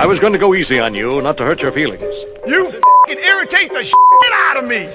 [0.00, 2.24] I was going to go easy on you, not to hurt your feelings.
[2.46, 4.88] You f***ing irritate the shit out of me.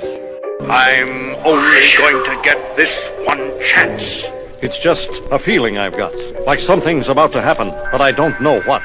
[0.68, 4.26] I'm only going to get this one chance.
[4.64, 6.12] It's just a feeling I've got.
[6.48, 8.82] Like something's about to happen, but I don't know what.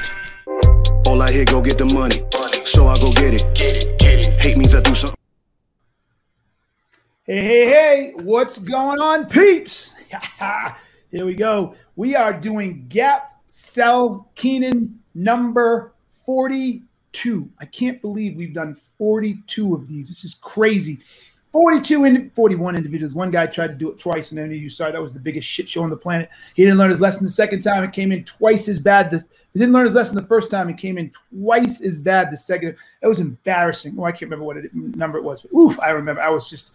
[1.07, 2.21] All I hear, go get the money.
[2.51, 3.55] So I go get it.
[3.55, 4.39] Get it, get it.
[4.39, 5.17] Hate means I do something.
[7.23, 9.91] Hey, hey, hey, what's going on, peeps?
[11.09, 11.73] Here we go.
[11.95, 15.95] We are doing Gap Sell Keenan number
[16.25, 17.49] 42.
[17.59, 20.07] I can't believe we've done 42 of these.
[20.07, 20.99] This is crazy.
[21.51, 23.13] 42 and 41 individuals.
[23.13, 25.47] One guy tried to do it twice, and then you saw that was the biggest
[25.47, 26.29] shit show on the planet.
[26.55, 27.83] He didn't learn his lesson the second time.
[27.83, 29.11] It came in twice as bad.
[29.11, 29.17] The,
[29.51, 30.69] he didn't learn his lesson the first time.
[30.69, 32.77] It came in twice as bad the second.
[33.01, 33.97] It was embarrassing.
[33.99, 35.41] Oh, I can't remember what it, number it was.
[35.41, 36.21] But oof, I remember.
[36.21, 36.71] I was just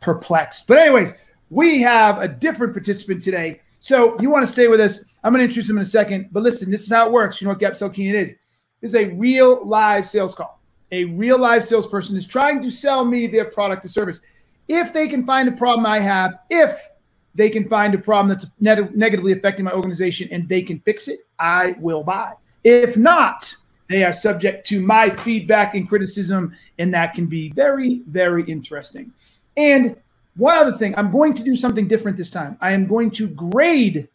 [0.00, 0.66] perplexed.
[0.66, 1.12] But anyways,
[1.48, 3.60] we have a different participant today.
[3.80, 5.00] So you want to stay with us.
[5.24, 6.28] I'm going to introduce him in a second.
[6.30, 7.40] But listen, this is how it works.
[7.40, 8.34] You know what Gap Sell Keenan is?
[8.82, 10.60] Is a real live sales call
[10.92, 14.20] a real live salesperson is trying to sell me their product or service.
[14.68, 16.88] If they can find a problem I have, if
[17.34, 21.20] they can find a problem that's negatively affecting my organization and they can fix it,
[21.38, 22.32] I will buy.
[22.64, 23.54] If not,
[23.88, 29.12] they are subject to my feedback and criticism, and that can be very, very interesting.
[29.56, 29.96] And
[30.36, 32.56] one other thing, I'm going to do something different this time.
[32.60, 34.08] I am going to grade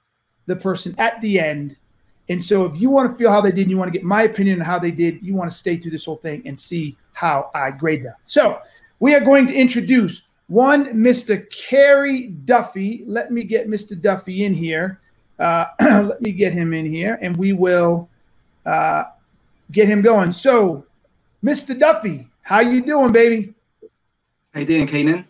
[0.45, 1.77] the person at the end
[2.29, 4.03] and so if you want to feel how they did and you want to get
[4.03, 6.57] my opinion on how they did, you want to stay through this whole thing and
[6.57, 8.15] see how I grade them.
[8.25, 8.59] So
[8.99, 11.49] we are going to introduce one Mr.
[11.51, 13.03] Kerry Duffy.
[13.05, 13.99] Let me get Mr.
[13.99, 14.99] Duffy in here.
[15.37, 18.09] Uh, let me get him in here and we will
[18.65, 19.03] uh,
[19.71, 20.31] get him going.
[20.31, 20.85] So
[21.43, 21.77] Mr.
[21.77, 23.53] Duffy, how you doing, baby?
[24.53, 25.25] How you doing, Keenan?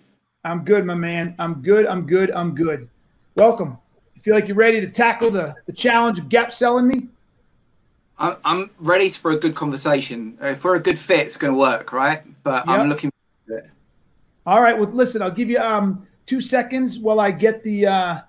[0.46, 1.36] I'm good, my man.
[1.40, 1.88] I'm good.
[1.88, 2.32] I'm good.
[2.32, 2.88] I'm good.
[3.36, 3.80] Welcome
[4.26, 7.08] feel like you're ready to tackle the, the challenge of gap selling me?
[8.18, 10.36] I'm ready for a good conversation.
[10.42, 12.24] If we're a good fit, it's going to work, right?
[12.42, 12.80] But yep.
[12.80, 13.12] I'm looking
[13.46, 13.70] for it.
[14.48, 14.76] All right.
[14.76, 18.20] Well, listen, I'll give you um, two seconds while I get the uh,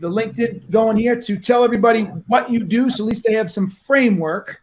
[0.00, 3.50] the LinkedIn going here to tell everybody what you do, so at least they have
[3.50, 4.60] some framework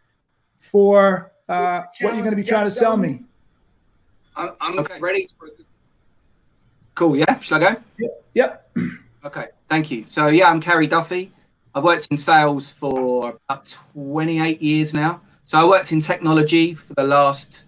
[0.58, 3.22] for uh, what you're going to be trying to sell me.
[4.36, 5.00] I'm, I'm okay.
[5.00, 5.48] ready for.
[6.94, 7.16] Cool.
[7.16, 7.38] Yeah.
[7.38, 7.80] Shall I go?
[7.98, 8.24] Yep.
[8.34, 8.76] yep.
[9.26, 10.04] Okay, thank you.
[10.06, 11.32] So yeah, I'm Kerry Duffy.
[11.74, 15.20] I've worked in sales for about 28 years now.
[15.44, 17.64] So I worked in technology for the last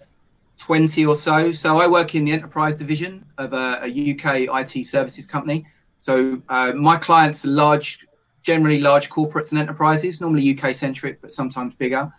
[0.59, 1.51] 20 or so.
[1.51, 5.67] So I work in the enterprise division of a, a UK IT services company.
[5.99, 8.07] So uh, my clients are large,
[8.45, 12.13] generally large corporates and enterprises, normally UK centric, but sometimes bigger.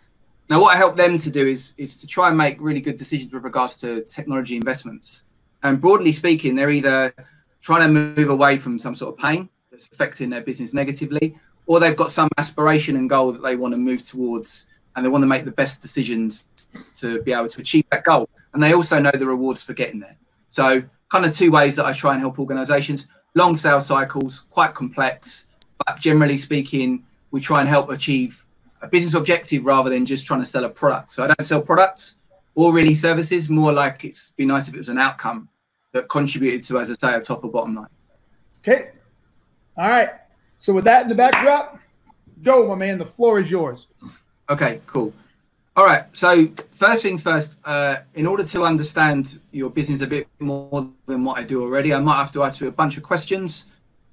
[0.50, 2.97] Now, what I help them to do is is to try and make really good
[2.97, 5.23] decisions with regards to technology investments.
[5.63, 7.13] And broadly speaking, they're either
[7.61, 11.79] trying to move away from some sort of pain that's affecting their business negatively, or
[11.79, 15.21] they've got some aspiration and goal that they want to move towards and they want
[15.21, 16.49] to make the best decisions
[16.95, 18.27] to be able to achieve that goal.
[18.53, 20.17] And they also know the rewards for getting there.
[20.49, 24.73] So, kind of two ways that I try and help organizations long sales cycles, quite
[24.73, 25.45] complex,
[25.85, 28.45] but generally speaking, we try and help achieve
[28.81, 31.11] a business objective rather than just trying to sell a product.
[31.11, 32.17] So, I don't sell products
[32.55, 35.49] or really services, more like it's be nice if it was an outcome
[35.94, 37.88] that contributed to, as I say, a top or bottom line.
[38.59, 38.91] Okay.
[39.77, 40.09] All right.
[40.57, 41.79] So with that in the backdrop,
[42.44, 42.97] go, my man.
[42.97, 43.88] The floor is yours.
[44.50, 45.13] Okay, cool.
[45.75, 46.03] All right.
[46.13, 51.23] So first things first, uh, in order to understand your business a bit more than
[51.23, 53.66] what I do already, I might have to ask you a bunch of questions.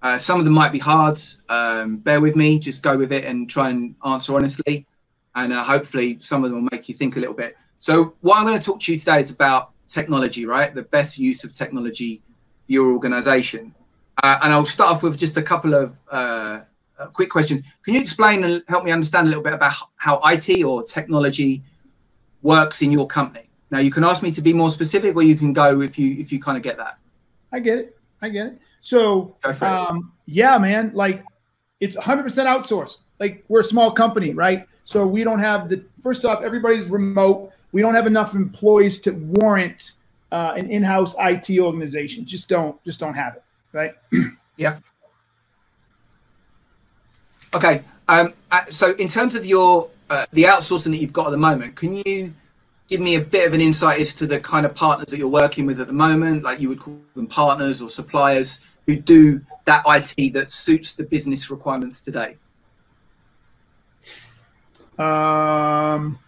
[0.03, 1.19] Uh, some of them might be hard.
[1.49, 2.59] Um, bear with me.
[2.59, 4.87] Just go with it and try and answer honestly.
[5.35, 7.57] And uh, hopefully some of them will make you think a little bit.
[7.79, 10.75] So what I'm going to talk to you today is about technology, right?
[10.75, 12.23] The best use of technology
[12.67, 13.75] for your organization.
[14.23, 16.61] Uh, and I'll start off with just a couple of uh,
[17.13, 17.63] quick questions.
[17.85, 21.63] Can you explain and help me understand a little bit about how IT or technology
[22.43, 23.49] works in your company?
[23.71, 26.17] Now, you can ask me to be more specific, or you can go if you
[26.19, 26.99] if you kind of get that.
[27.53, 27.99] I get it.
[28.23, 28.59] I get it.
[28.81, 31.25] So, um, yeah, man, like
[31.81, 32.99] it's 100% outsourced.
[33.19, 34.67] Like we're a small company, right?
[34.85, 39.13] So we don't have the first off, everybody's remote we don't have enough employees to
[39.13, 39.93] warrant
[40.33, 42.25] uh, an in-house IT organization.
[42.25, 43.95] Just don't just don't have it, right?
[44.57, 44.79] yeah.
[47.55, 47.83] Okay.
[48.09, 51.37] Um, uh, so in terms of your uh, the outsourcing that you've got at the
[51.37, 52.35] moment, can you
[52.89, 55.29] give me a bit of an insight as to the kind of partners that you're
[55.29, 56.43] working with at the moment?
[56.45, 61.05] Like you would call them partners or suppliers who do that IT that suits the
[61.05, 62.37] business requirements today.
[64.99, 66.19] Um,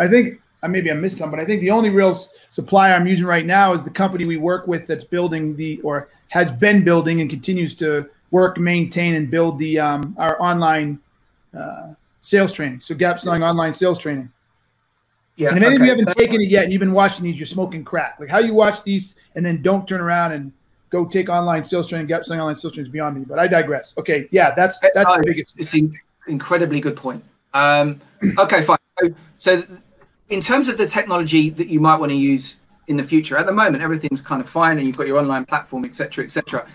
[0.00, 2.18] I think uh, maybe I missed some, but I think the only real
[2.48, 6.08] supplier I'm using right now is the company we work with that's building the or
[6.28, 10.98] has been building and continues to work, maintain, and build the um, our online
[11.56, 12.80] uh, sales training.
[12.80, 14.30] So Gap Selling online sales training.
[15.36, 15.50] Yeah.
[15.50, 17.46] And if any of you haven't taken it yet and you've been watching these, you're
[17.46, 18.16] smoking crack.
[18.20, 20.52] Like how you watch these and then don't turn around and
[20.90, 23.24] go take online sales training, Gap selling online sales training is beyond me.
[23.26, 23.94] But I digress.
[23.96, 25.58] Okay, yeah, that's that's No, the biggest.
[25.58, 25.98] it's an
[26.28, 27.24] incredibly good point.
[27.54, 28.00] Um,
[28.38, 28.76] okay, fine.
[29.38, 29.64] So, so,
[30.30, 33.46] in terms of the technology that you might want to use in the future, at
[33.46, 36.66] the moment everything's kind of fine, and you've got your online platform, etc., etc.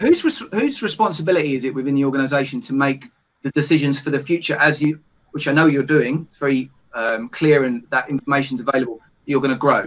[0.00, 3.06] Whose res- whose responsibility is it within the organisation to make
[3.42, 5.00] the decisions for the future, as you,
[5.32, 6.26] which I know you're doing?
[6.28, 9.00] It's very um, clear, and that information's available.
[9.24, 9.82] You're going to grow,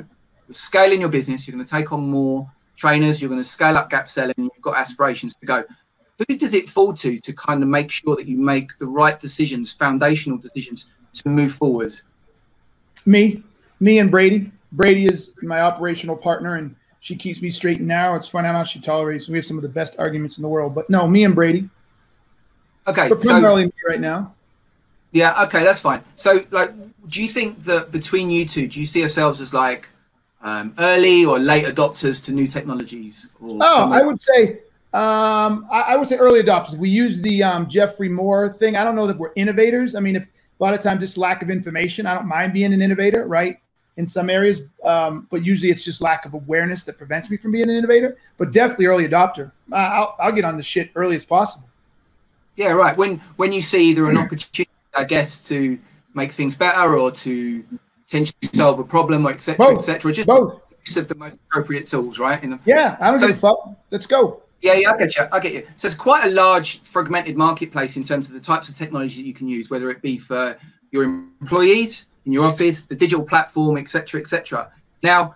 [0.47, 1.47] you're scaling your business.
[1.47, 3.21] You're going to take on more trainers.
[3.21, 4.33] You're going to scale up gap selling.
[4.37, 5.63] You've got aspirations to go
[6.27, 9.19] who does it fall to to kind of make sure that you make the right
[9.19, 11.93] decisions, foundational decisions to move forward?
[13.07, 13.41] Me,
[13.79, 14.51] me and Brady.
[14.73, 18.15] Brady is my operational partner, and she keeps me straight and narrow.
[18.17, 19.29] It's fun how much she tolerates.
[19.29, 20.75] We have some of the best arguments in the world.
[20.75, 21.69] But no, me and Brady.
[22.85, 24.33] Okay, But so primarily me right now.
[25.11, 26.03] yeah, okay, that's fine.
[26.17, 26.73] So, like,
[27.07, 29.87] do you think that between you two, do you see yourselves as like
[30.41, 33.29] um, early or late adopters to new technologies?
[33.41, 34.59] Or Oh, I would say,
[34.93, 36.73] um, I, I would say early adopters.
[36.73, 39.95] If we use the um, Geoffrey Moore thing, I don't know that we're innovators.
[39.95, 40.27] I mean, if
[40.59, 43.59] a lot of times just lack of information, I don't mind being an innovator, right?
[43.97, 47.51] In some areas, um, but usually it's just lack of awareness that prevents me from
[47.51, 48.15] being an innovator.
[48.37, 49.51] But definitely early adopter.
[49.71, 51.67] I'll, I'll get on the shit early as possible.
[52.55, 52.95] Yeah, right.
[52.95, 55.79] When when you see either an opportunity, I guess, to
[56.13, 57.63] make things better or to
[58.05, 59.75] potentially solve a problem or etc.
[59.75, 60.11] Etc.
[60.11, 60.61] Just Both.
[60.85, 62.43] use of the most appropriate tools, right?
[62.43, 63.69] In the, Yeah, I don't So- give a fuck.
[63.91, 64.41] Let's go.
[64.61, 65.27] Yeah, yeah, I get you.
[65.31, 65.67] I get you.
[65.75, 69.27] So it's quite a large, fragmented marketplace in terms of the types of technology that
[69.27, 70.57] you can use, whether it be for
[70.91, 74.71] your employees in your office, the digital platform, etc., etc.
[75.03, 75.35] Now,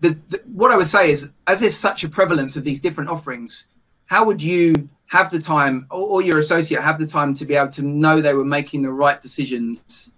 [0.00, 3.10] the, the what I would say is, as there's such a prevalence of these different
[3.10, 3.68] offerings,
[4.06, 7.54] how would you have the time, or, or your associate have the time to be
[7.54, 10.12] able to know they were making the right decisions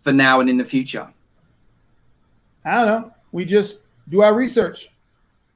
[0.00, 1.08] for now and in the future?
[2.64, 3.14] I don't know.
[3.32, 4.91] We just do our research.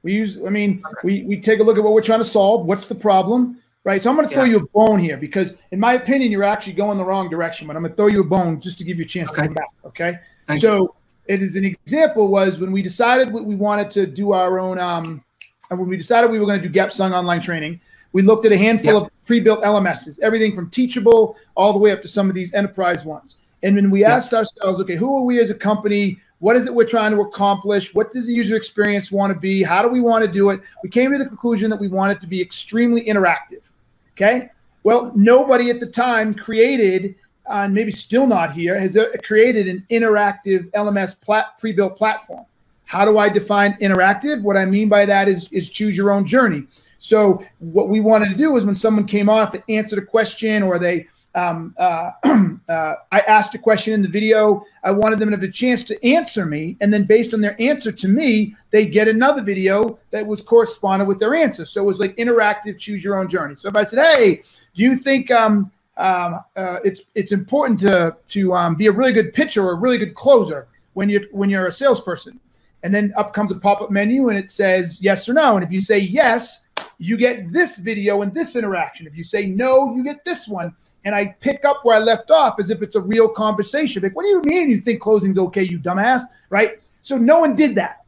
[0.07, 2.65] We use, I mean, we, we take a look at what we're trying to solve.
[2.65, 3.61] What's the problem?
[3.83, 4.01] Right.
[4.01, 4.51] So I'm going to throw Yeah.
[4.51, 7.67] you a bone here because, in my opinion, you're actually going the wrong direction.
[7.67, 9.41] But I'm going to throw you a bone just to give you a chance Okay.
[9.41, 9.67] to come back.
[9.85, 10.17] Okay.
[10.47, 10.95] Thank so
[11.25, 14.79] it is an example was when we decided we we wanted to do our own,
[14.79, 15.21] um,
[15.69, 17.81] and when we decided we were going to do Gap Selling online training,
[18.13, 18.99] we looked at a handful Yeah.
[19.01, 23.03] of pre-built LMSs, everything from Teachable all the way up to some of these enterprise
[23.03, 23.35] ones.
[23.61, 24.15] And then we Yeah.
[24.15, 26.17] asked ourselves, okay, who are we as a company?
[26.39, 27.93] What is it we're trying to accomplish?
[27.95, 29.63] What does the user experience want to be?
[29.63, 30.61] How do we want to do it?
[30.83, 33.71] We came to the conclusion that we want it to be extremely interactive.
[34.11, 34.49] Okay.
[34.83, 37.15] Well, nobody at the time created,
[37.49, 42.45] uh, and maybe still not here, has created an interactive LMS plat- pre-built platform.
[42.85, 44.43] How do I define interactive?
[44.43, 46.63] What I mean by that is is choose your own journey.
[46.99, 50.63] So what we wanted to do is when someone came on, they answered a question
[50.63, 51.07] or they
[51.37, 52.11] um, uh,
[52.69, 54.65] uh, I asked a question in the video.
[54.83, 57.55] I wanted them to have a chance to answer me, and then based on their
[57.61, 61.63] answer to me, they get another video that was corresponded with their answer.
[61.63, 63.53] So it was like interactive, choose your own journey.
[63.55, 64.41] So if I said, "Hey,
[64.73, 69.13] do you think um, um, uh, it's it's important to to um, be a really
[69.13, 72.39] good pitcher or a really good closer when you're when you're a salesperson?"
[72.81, 75.55] And then up comes a pop up menu, and it says yes or no.
[75.55, 76.61] And if you say yes,
[76.97, 79.05] you get this video and this interaction.
[79.05, 80.73] If you say no, you get this one
[81.07, 84.03] and I pick up where I left off as if it's a real conversation.
[84.03, 86.23] Like, what do you mean you think closing's okay, you dumbass?
[86.49, 86.81] Right?
[87.01, 88.03] So no one did that.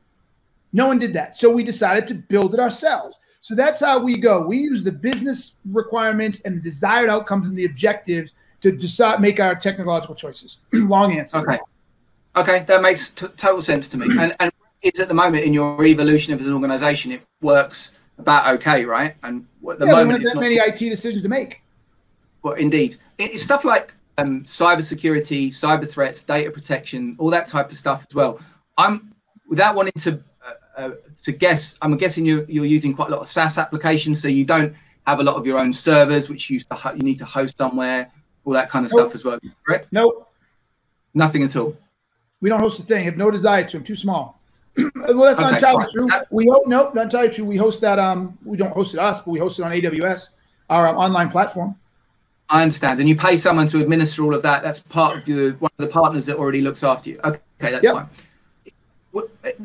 [0.74, 1.38] No one did that.
[1.38, 3.18] So we decided to build it ourselves.
[3.39, 4.46] So that's how we go.
[4.46, 9.39] We use the business requirements and the desired outcomes and the objectives to decide make
[9.39, 10.58] our technological choices.
[10.74, 11.38] Long answer.
[11.38, 11.60] Okay.
[12.36, 14.08] Okay, that makes t- total sense to me.
[14.20, 14.51] and and
[14.82, 18.84] it's at the moment in your evolution of as an organization, it works about okay,
[18.84, 19.15] right?
[19.24, 20.41] And at the yeah, moment, it's that not.
[20.41, 21.62] many IT decisions to make.
[22.41, 27.77] Well, indeed, it's stuff like um, cybersecurity, cyber threats, data protection, all that type of
[27.77, 28.39] stuff as well.
[28.77, 29.13] I'm
[29.48, 30.91] without wanting to uh, uh,
[31.24, 31.77] to guess.
[31.81, 34.74] I'm guessing you're you're using quite a lot of SaaS applications, so you don't
[35.05, 37.58] have a lot of your own servers, which you to ho- you need to host
[37.58, 38.12] somewhere,
[38.46, 39.00] all that kind of Nope.
[39.01, 39.39] stuff as well.
[39.65, 39.88] Correct?
[39.91, 40.31] Nope.
[41.13, 41.75] Nothing at all.
[42.41, 43.03] We don't host a thing.
[43.03, 43.77] Have no desire to.
[43.77, 44.39] I'm too small.
[44.77, 45.91] well, that's not entirely fine.
[45.91, 46.08] true.
[46.08, 47.43] That- We hope no, not entirely true.
[47.46, 48.00] We host that.
[48.00, 50.29] Um, we don't host it us, but we host it on AWS,
[50.69, 51.75] our um, online platform.
[52.50, 53.00] I understand.
[53.00, 54.63] And you pay someone to administer all of that.
[54.63, 57.20] That's part of the one of the partners that already looks after you.
[57.24, 57.94] Okay, that's Yep.
[57.94, 58.10] fine.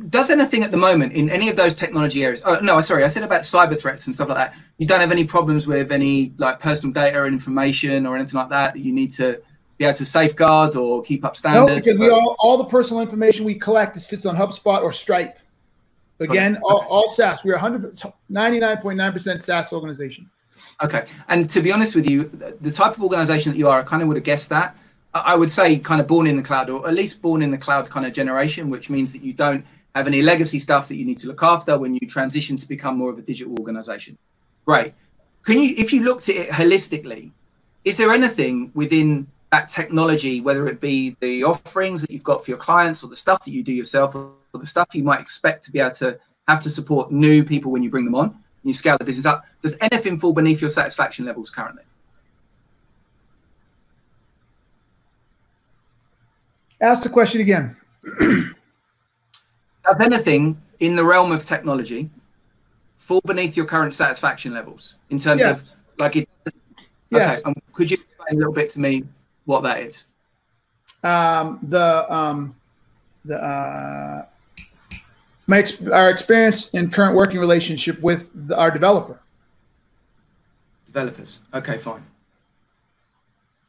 [0.08, 2.42] Does anything at the moment in any of those technology areas?
[2.44, 4.54] Oh no, sorry, I said about cyber threats and stuff like that.
[4.78, 8.48] You don't have any problems with any like personal data or information or anything like
[8.50, 9.40] that that you need to
[9.76, 11.86] be able to safeguard or keep up standards?
[11.86, 15.38] No, because we all, all the personal information we collect sits on HubSpot or Stripe.
[16.20, 17.44] Again, Okay, all, all SaaS.
[17.44, 17.92] We're 100,
[18.30, 20.30] 99.9% SaaS organization.
[20.82, 21.06] Okay.
[21.28, 24.02] And to be honest with you, the type of organization that you are, I kind
[24.02, 24.76] of would have guessed that.
[25.14, 27.58] I would say kind of born in the cloud, or at least born in the
[27.58, 29.64] cloud kind of generation, which means that you don't
[29.94, 32.98] have any legacy stuff that you need to look after when you transition to become
[32.98, 34.18] more of a digital organization.
[34.66, 34.92] Great.
[35.44, 37.30] Can you, if you looked at it holistically,
[37.84, 42.50] is there anything within that technology, whether it be the offerings that you've got for
[42.50, 45.62] your clients or the stuff that you do yourself or the stuff you might expect
[45.64, 48.70] to be able to have to support new people when you bring them on and
[48.70, 51.82] you scale the business up, does anything fall beneath your satisfaction levels currently?
[56.80, 57.76] Ask the question again.
[58.18, 62.10] Does anything in the realm of technology
[62.94, 65.70] fall beneath your current satisfaction levels in terms Yes.
[65.70, 66.28] of like it?
[67.10, 67.40] Yes.
[67.40, 69.04] Okay, um, could you explain a little bit to me
[69.44, 70.06] what that is?
[71.04, 72.56] um, the um,
[73.24, 74.26] the uh,
[75.46, 79.20] my ex- our experience and current working relationship with the, our developer.
[80.86, 81.40] Developers.
[81.52, 82.04] Okay, fine.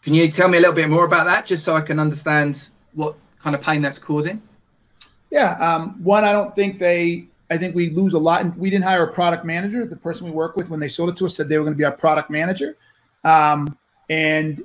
[0.03, 2.69] Can you tell me a little bit more about that, just so I can understand
[2.93, 4.41] what kind of pain that's causing?
[5.31, 5.57] Yeah.
[5.57, 7.27] Um, one, I don't think they.
[7.49, 8.41] I think we lose a lot.
[8.41, 9.85] And we didn't hire a product manager.
[9.85, 11.75] The person we work with when they sold it to us said they were going
[11.75, 12.75] to be our product manager,
[13.23, 13.77] um,
[14.09, 14.63] and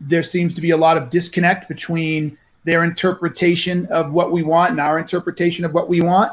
[0.00, 4.70] there seems to be a lot of disconnect between their interpretation of what we want
[4.70, 6.32] and our interpretation of what we want.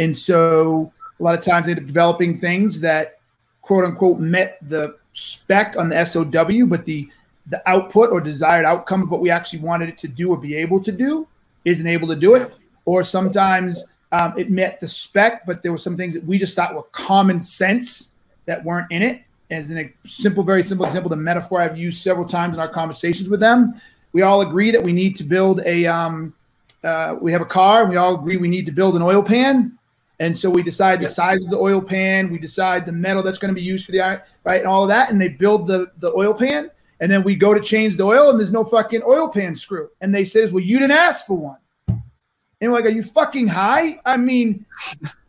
[0.00, 3.20] And so a lot of times they end up developing things that
[3.60, 7.08] quote unquote met the spec on the SOW, but the
[7.46, 10.54] the output or desired outcome of what we actually wanted it to do or be
[10.54, 11.26] able to do
[11.64, 12.52] isn't able to do it.
[12.84, 16.56] Or sometimes um, it met the spec, but there were some things that we just
[16.56, 18.12] thought were common sense
[18.46, 19.22] that weren't in it.
[19.50, 22.68] As in a simple, very simple example, the metaphor I've used several times in our
[22.68, 23.74] conversations with them.
[24.12, 25.86] We all agree that we need to build a.
[25.86, 26.34] Um,
[26.82, 29.22] uh, we have a car, and we all agree we need to build an oil
[29.22, 29.76] pan.
[30.20, 32.30] And so we decide the size of the oil pan.
[32.30, 34.82] We decide the metal that's going to be used for the iron, right, and all
[34.82, 35.10] of that.
[35.10, 38.30] And they build the the oil pan, and then we go to change the oil,
[38.30, 39.88] and there's no fucking oil pan screw.
[40.02, 41.56] And they says, "Well, you didn't ask for one."
[41.88, 44.66] And we're like, "Are you fucking high?" I mean,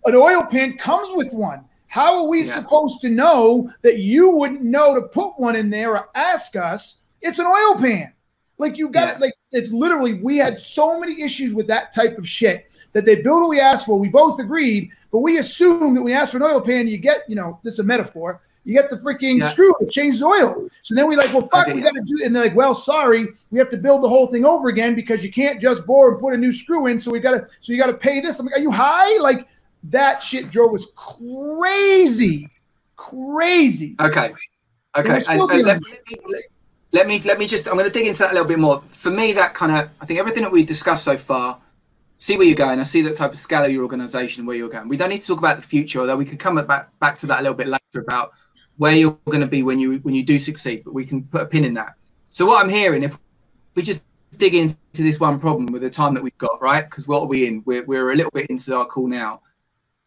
[0.06, 1.64] an oil pan comes with one.
[1.88, 2.56] How are we Yeah.
[2.56, 6.98] supposed to know that you wouldn't know to put one in there or ask us?
[7.22, 8.12] It's an oil pan.
[8.58, 9.16] Like you got Yeah.
[9.16, 9.20] it.
[9.22, 10.16] Like it's literally.
[10.16, 13.60] We had so many issues with that type of shit that they built what we
[13.60, 14.00] asked for.
[14.00, 16.98] We both agreed, but we assumed that when you ask for an oil pan, you
[16.98, 18.42] get, you know, this is a metaphor.
[18.64, 19.48] You get the freaking Yeah.
[19.48, 20.68] screw to change the oil.
[20.84, 22.24] So then we like, well, fuck, Okay, we got to do.
[22.24, 25.24] And they're like, well, sorry, we have to build the whole thing over again because
[25.24, 27.00] you can't just bore and put a new screw in.
[27.00, 28.40] So we got to, so you got to pay this.
[28.40, 29.18] I'm like, are you high?
[29.20, 29.48] Like
[29.86, 32.50] that shit drove us crazy,
[32.96, 33.96] crazy.
[34.00, 34.34] Okay.
[34.98, 35.22] Okay.
[35.28, 35.86] And- and let me,
[36.94, 37.68] let me let me just.
[37.68, 38.82] I'm going to dig into that a little bit more.
[38.88, 39.90] For me, that kind of.
[40.02, 41.58] I think everything that we discussed so far.
[42.22, 42.80] See where you're going.
[42.80, 44.88] I see that type of scale of your organization where you're going.
[44.88, 47.26] We don't need to talk about the future, although we could come back back to
[47.26, 48.34] that a little bit later about
[48.78, 50.84] where you're going to be when you when you do succeed.
[50.86, 51.96] But we can put a pin in that.
[52.30, 53.18] So what I'm hearing, if
[53.74, 54.04] we just
[54.38, 56.88] dig into this one problem with the time that we've got, right?
[56.88, 57.64] Because what are we in?
[57.66, 59.42] We're we're a little bit into our call now.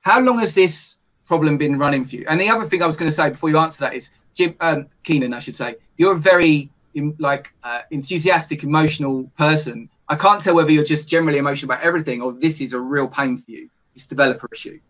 [0.03, 2.27] How long has this problem been running for you?
[2.29, 4.55] And the other thing I was going to say before you answer that is, Jim
[4.61, 6.71] um, Keenan, I should say, you're a very
[7.19, 9.91] like uh, enthusiastic, emotional person.
[10.09, 13.09] I can't tell whether you're just generally emotional about everything or this is a real
[13.09, 13.71] pain for you.
[13.95, 14.81] It's developer issue.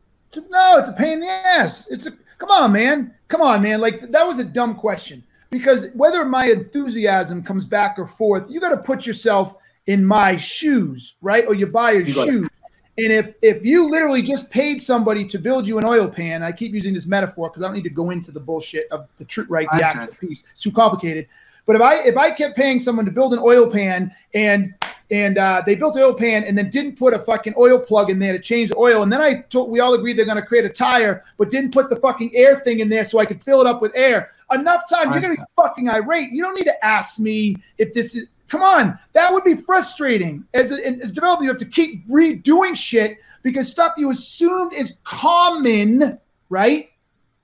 [0.50, 1.87] No, it's a pain in the ass.
[1.88, 3.14] It's a come on, man.
[3.28, 3.80] Come on, man.
[3.80, 8.61] Like that was a dumb question because whether my enthusiasm comes back or forth, you
[8.61, 9.54] got to put yourself
[9.87, 11.47] in my shoes, right?
[11.47, 12.49] Or you buy your You shoes.
[12.97, 16.52] And if if you literally just paid somebody to build you an oil pan, I
[16.52, 19.25] keep using this metaphor because I don't need to go into the bullshit of the
[19.25, 19.68] truth, right?
[19.73, 20.42] The actual piece.
[20.52, 21.26] It's too complicated.
[21.66, 24.75] But if I if I kept paying someone to build an oil pan and
[25.11, 28.11] and uh, they built an oil pan and then didn't put a fucking oil plug
[28.11, 30.40] in there to change the oil, and then I told we all agreed they're going
[30.40, 33.26] to create a tire, but didn't put the fucking air thing in there so I
[33.26, 34.30] could fill it up with air.
[34.50, 36.30] Enough time, you're going to be fucking irate.
[36.30, 38.28] You don't need to ask me if this is.
[38.49, 40.44] Come on, that would be frustrating.
[40.54, 44.75] As a, as a developer, you have to keep redoing shit because stuff you assumed
[44.75, 46.18] is common,
[46.50, 46.90] right?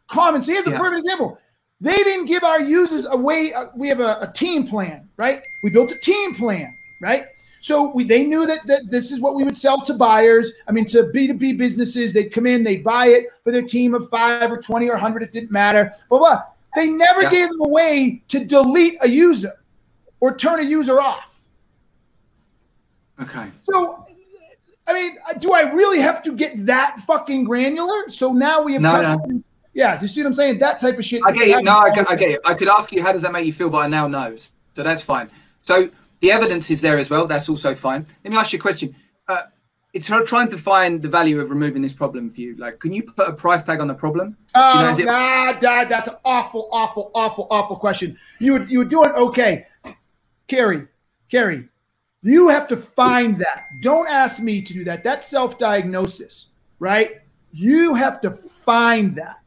[0.08, 0.42] Common.
[0.42, 0.78] So here's a Yeah.
[0.78, 1.38] perfect example.
[1.80, 3.52] They didn't give our users a way.
[3.54, 5.42] Uh, we have a, a team plan, right?
[5.64, 7.24] We built a team plan, right?
[7.60, 10.50] So we they knew that, that this is what we would sell to buyers.
[10.66, 13.62] I mean, to B two B businesses, they'd come in, they'd buy it for their
[13.62, 15.22] team of five or twenty or hundred.
[15.22, 15.92] It didn't matter.
[16.08, 16.42] Blah blah.
[16.74, 17.30] They never Yeah.
[17.30, 19.52] gave them a way to delete a user
[20.20, 21.40] or turn a user off.
[23.20, 23.50] Okay.
[23.62, 24.06] So,
[24.86, 28.08] I mean, uh, do I really have to get that fucking granular?
[28.08, 29.42] So now we have No, no.
[29.74, 30.58] Yeah, you see what I'm saying?
[30.58, 31.20] That type of shit.
[31.26, 31.60] I get you.
[31.62, 32.40] No, I get, I get you.
[32.44, 33.68] I could ask you, how does that make you feel?
[33.68, 34.36] But I now know.
[34.72, 35.30] So that's fine.
[35.62, 35.90] So
[36.20, 37.26] the evidence is there as well.
[37.26, 38.06] That's also fine.
[38.24, 38.94] Let me ask you a question.
[39.28, 39.42] Uh,
[39.92, 42.56] it's her trying to find the value of removing this problem for you.
[42.56, 44.36] Like, can you put a price tag on the problem?
[44.54, 48.16] Oh, You know, it- nah, nah, that's an awful, awful, awful, awful question.
[48.38, 49.66] You would you would do it okay,
[50.46, 50.86] Kerry.
[51.30, 51.68] Kerry,
[52.22, 53.62] you have to find that.
[53.82, 55.02] Don't ask me to do that.
[55.04, 56.48] That's self diagnosis,
[56.78, 57.22] right?
[57.52, 59.38] You have to find that.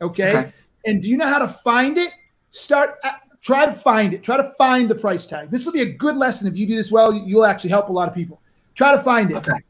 [0.00, 0.28] Okay?
[0.36, 0.52] Okay.
[0.86, 2.10] And do you know how to find it?
[2.50, 3.12] Start, uh,
[3.44, 4.24] try to find it.
[4.24, 5.50] Try to find the price tag.
[5.50, 6.48] This will be a good lesson.
[6.48, 8.40] If you do this well, you'll actually help a lot of people.
[8.74, 9.36] Try to find it.
[9.36, 9.60] Okay.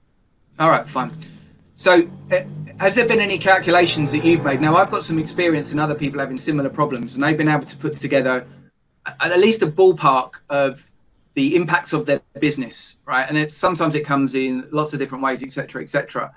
[0.58, 1.10] All right, fine.
[1.76, 2.40] So, uh,
[2.78, 4.60] has there been any calculations that you've made?
[4.60, 7.66] Now, I've got some experience in other people having similar problems, and they've been able
[7.66, 8.46] to put together
[9.20, 10.90] at least a ballpark of
[11.34, 13.26] the impacts of their business, right?
[13.28, 16.32] And it's sometimes it comes in lots of different ways, etc., etc.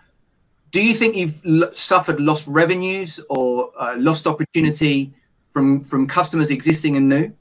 [0.71, 5.13] Do you think you've l- suffered lost revenues or uh, lost opportunity
[5.57, 7.33] from from customers existing and new?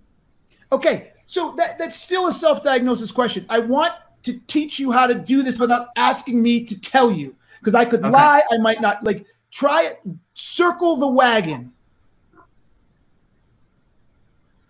[0.73, 3.45] Okay, so that, that's still a self diagnosis question.
[3.51, 3.93] I want
[4.23, 7.85] to teach you how to do this without asking me to tell you because I
[7.85, 8.11] could Okay.
[8.11, 8.43] lie.
[8.51, 9.05] I might not.
[9.05, 10.01] Like, try it.
[10.33, 11.73] Circle the wagon.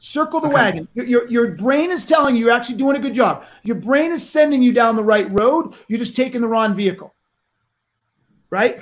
[0.00, 0.54] Circle the Okay.
[0.54, 0.88] wagon.
[0.94, 3.44] Your, your, your brain is telling you you're actually doing a good job.
[3.62, 5.72] Your brain is sending you down the right road.
[5.86, 7.14] You're just taking the wrong vehicle.
[8.50, 8.80] Right?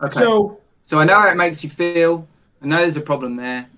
[0.00, 0.20] Okay.
[0.20, 2.26] So, So I know how it makes you feel.
[2.62, 3.68] I know there's a problem there.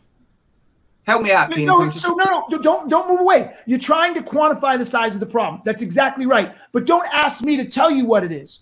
[1.05, 1.67] Help me out, Keenan.
[1.67, 3.55] no, so no, no, don't don't move away.
[3.67, 5.61] You're trying to quantify the size of the problem.
[5.65, 6.55] That's exactly right.
[6.71, 8.61] But don't ask me to tell you what it is.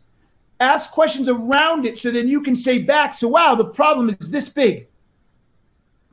[0.58, 4.30] Ask questions around it so then you can say back, so wow, the problem is
[4.30, 4.86] this big.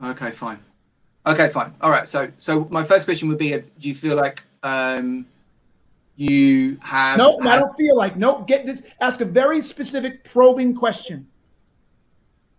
[0.02, 0.58] Okay, fine.
[1.26, 1.74] Okay, fine.
[1.80, 2.08] All right.
[2.08, 5.26] So, so my first question would be: if, Do you feel like um,
[6.16, 7.18] you have?
[7.18, 8.16] No, I had- don't feel like.
[8.16, 8.82] No, get this.
[9.00, 11.26] Ask a very specific probing question.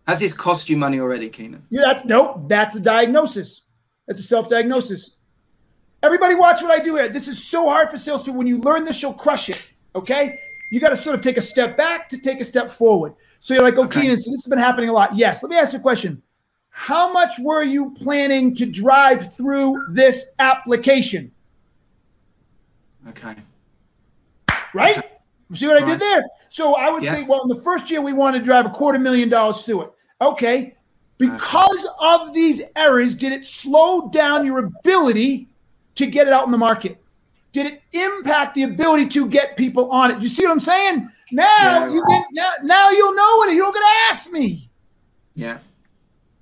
[0.10, 1.64] Has this cost you money already, Keenan?
[1.70, 3.62] Yeah, that's, no, that's a diagnosis.
[4.08, 5.12] That's a self-diagnosis.
[6.02, 7.10] Everybody watch what I do here.
[7.10, 8.38] This is so hard for salespeople.
[8.38, 9.62] When you learn this, you'll crush it.
[9.96, 10.40] Okay?
[10.72, 13.14] You got to sort of take a step back to take a step forward.
[13.40, 14.02] So you're like, oh, Okay.
[14.02, 15.16] Keenan, so this has been happening a lot.
[15.16, 15.44] Yes.
[15.44, 16.22] Let me ask you a question.
[16.70, 21.32] How much were you planning to drive through this application?
[23.10, 23.36] Okay.
[24.74, 25.04] Right?
[25.50, 26.24] You see what I did there?
[26.50, 27.16] So I would Yeah.
[27.16, 29.82] say, well, in the first year, we wanted to drive a quarter million dollars through
[29.82, 29.92] it.
[30.22, 30.76] Okay.
[31.18, 35.50] Because of these errors, did it slow down your ability
[35.96, 36.98] to get it out in the market?
[37.52, 40.22] Did it impact the ability to get people on it?
[40.22, 41.10] You see what I'm saying?
[41.32, 41.90] Now Yeah.
[41.92, 43.54] you can, now, now you'll know it.
[43.54, 44.70] You don't gotta ask me.
[45.36, 45.58] Yeah.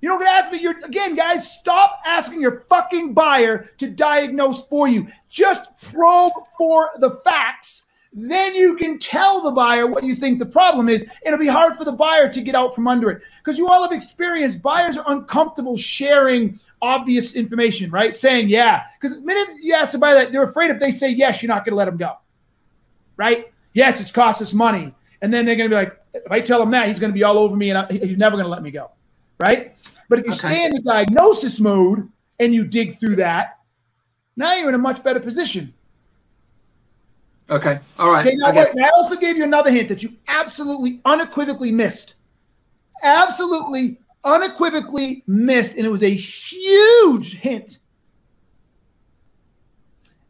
[0.00, 0.60] You don't gotta ask me.
[0.60, 1.52] You're again, guys.
[1.52, 5.08] Stop asking your fucking buyer to diagnose for you.
[5.28, 7.82] Just probe for the facts.
[8.12, 11.04] Then you can tell the buyer what you think the problem is.
[11.26, 13.82] It'll be hard for the buyer to get out from under it because you all
[13.82, 14.56] have experience.
[14.56, 18.16] Buyers are uncomfortable sharing obvious information, right?
[18.16, 21.10] Saying yeah, because the minute you ask the buyer that, they're afraid if they say
[21.10, 22.14] yes, you're not going to let them go,
[23.16, 23.52] right?
[23.74, 26.62] Yes, it's cost us money, and then they're going to be like, if I tell
[26.62, 28.50] him that, he's going to be all over me, and I, he's never going to
[28.50, 28.90] let me go,
[29.38, 29.76] right?
[30.08, 30.48] But if you Okay.
[30.48, 32.08] stay in the diagnosis mode
[32.40, 33.58] and you dig through that,
[34.36, 35.74] now you're in a much better position.
[37.50, 37.78] Okay.
[37.98, 38.26] All right.
[38.26, 42.14] Okay, now, I I also gave you another hint that you absolutely unequivocally missed.
[43.02, 47.78] Absolutely unequivocally missed, and it was a huge hint.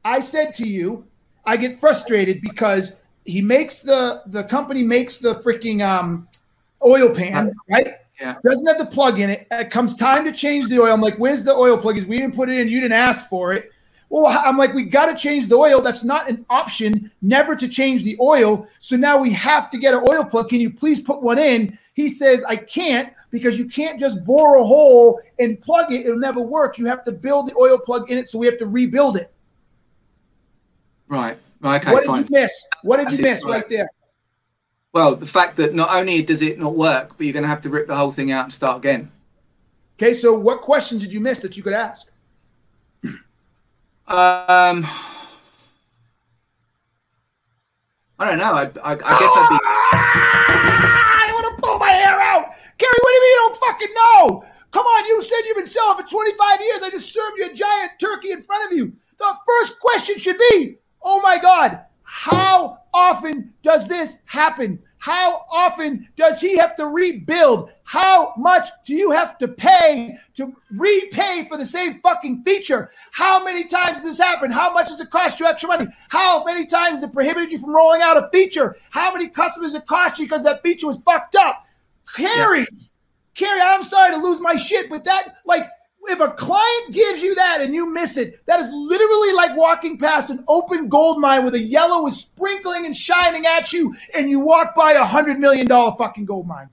[0.04, 1.06] I said to you,
[1.44, 2.92] I get frustrated because
[3.24, 6.28] he makes the the company makes the freaking um
[6.84, 7.94] oil pan, right?
[8.20, 8.36] Yeah.
[8.44, 9.46] Doesn't have the plug in it.
[9.50, 10.92] It comes time to change the oil.
[10.92, 11.98] I'm like, where's the oil plug?
[11.98, 13.70] Is we didn't put it in, you didn't ask for it.
[14.10, 15.82] Well, I'm like, we got to change the oil.
[15.82, 18.66] That's not an option, never to change the oil.
[18.80, 20.48] So now we have to get an oil plug.
[20.48, 21.78] Can you please put one in?
[21.92, 26.06] He says, I can't because you can't just bore a hole and plug it.
[26.06, 26.78] It'll never work.
[26.78, 28.30] You have to build the oil plug in it.
[28.30, 29.32] So we have to rebuild it.
[31.08, 31.38] Right.
[31.60, 31.82] Right.
[31.82, 31.92] Okay.
[31.92, 32.22] what did fine.
[32.22, 32.64] you miss?
[32.82, 33.50] What did That's you miss right.
[33.50, 33.90] right there?
[34.92, 37.60] Well, the fact that not only does it not work, but you're going to have
[37.62, 39.10] to rip the whole thing out and start again.
[39.98, 42.06] Okay, so what questions did you miss that you could ask?
[44.08, 44.86] Um,
[48.18, 48.54] I don't know.
[48.54, 49.58] I, I, I guess I'd be.
[49.62, 52.46] I want to pull my hair out.
[52.78, 54.44] Gary, what do you mean you don't fucking know?
[54.70, 56.80] Come on, you said you've been selling for 25 years.
[56.82, 58.94] I just served you a giant turkey in front of you.
[59.18, 64.78] The first question should be, oh my God, how often does this happen?
[64.98, 67.72] How often does he have to rebuild?
[67.84, 72.90] How much do you have to pay to repay for the same fucking feature?
[73.12, 74.52] How many times does this happened?
[74.52, 75.86] How much does it cost you extra money?
[76.08, 78.76] How many times it prohibited you from rolling out a feature?
[78.90, 81.64] How many customers it cost you because that feature was fucked up?
[82.14, 82.66] Kerry,
[83.34, 85.68] Kerry, I'm sorry to lose my shit, but that, like,
[86.10, 89.98] if a client gives you that and you miss it, that is literally like walking
[89.98, 94.30] past an open gold mine where the yellow is sprinkling and shining at you, and
[94.30, 96.68] you walk by a hundred million dollar fucking gold mine.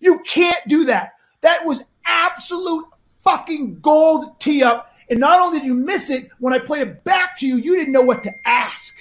[0.00, 1.12] You can't do that.
[1.40, 2.84] That was absolute
[3.24, 7.04] fucking gold tee up, And not only did you miss it, when I played it
[7.04, 8.96] back to you, you didn't know what to ask.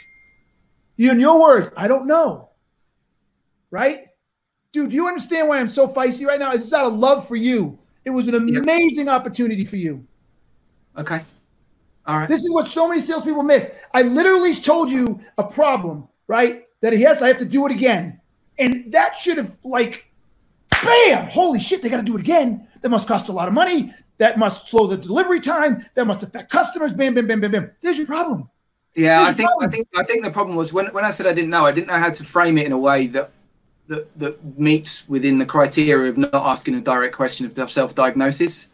[0.96, 2.50] You, in your words, I don't know.
[3.70, 4.08] Right?
[4.72, 6.52] Dude, do you understand why I'm so feisty right now?
[6.52, 7.80] It's out of love for you.
[8.08, 10.08] It was an amazing opportunity for you.
[10.98, 11.20] Okay.
[12.06, 12.30] All right.
[12.30, 13.68] This is what so many salespeople miss.
[13.94, 16.64] I literally told you a problem, right?
[16.80, 18.22] That yes, I have to do it again.
[18.60, 20.06] And that should have like
[20.82, 22.66] bam, holy shit, they got to do it again.
[22.82, 23.94] That must cost a lot of money.
[24.20, 25.86] That must slow the delivery time.
[25.96, 26.94] That must affect customers.
[26.94, 27.72] Bam, bam, bam, bam, bam.
[27.82, 28.50] There's your problem.
[28.96, 31.28] Yeah, There's I think I think I think the problem was when, when I said
[31.28, 33.32] I didn't know, I didn't know how to frame it in a way that
[33.88, 38.70] that, that meets within the criteria of not asking a direct question of self-diagnosis.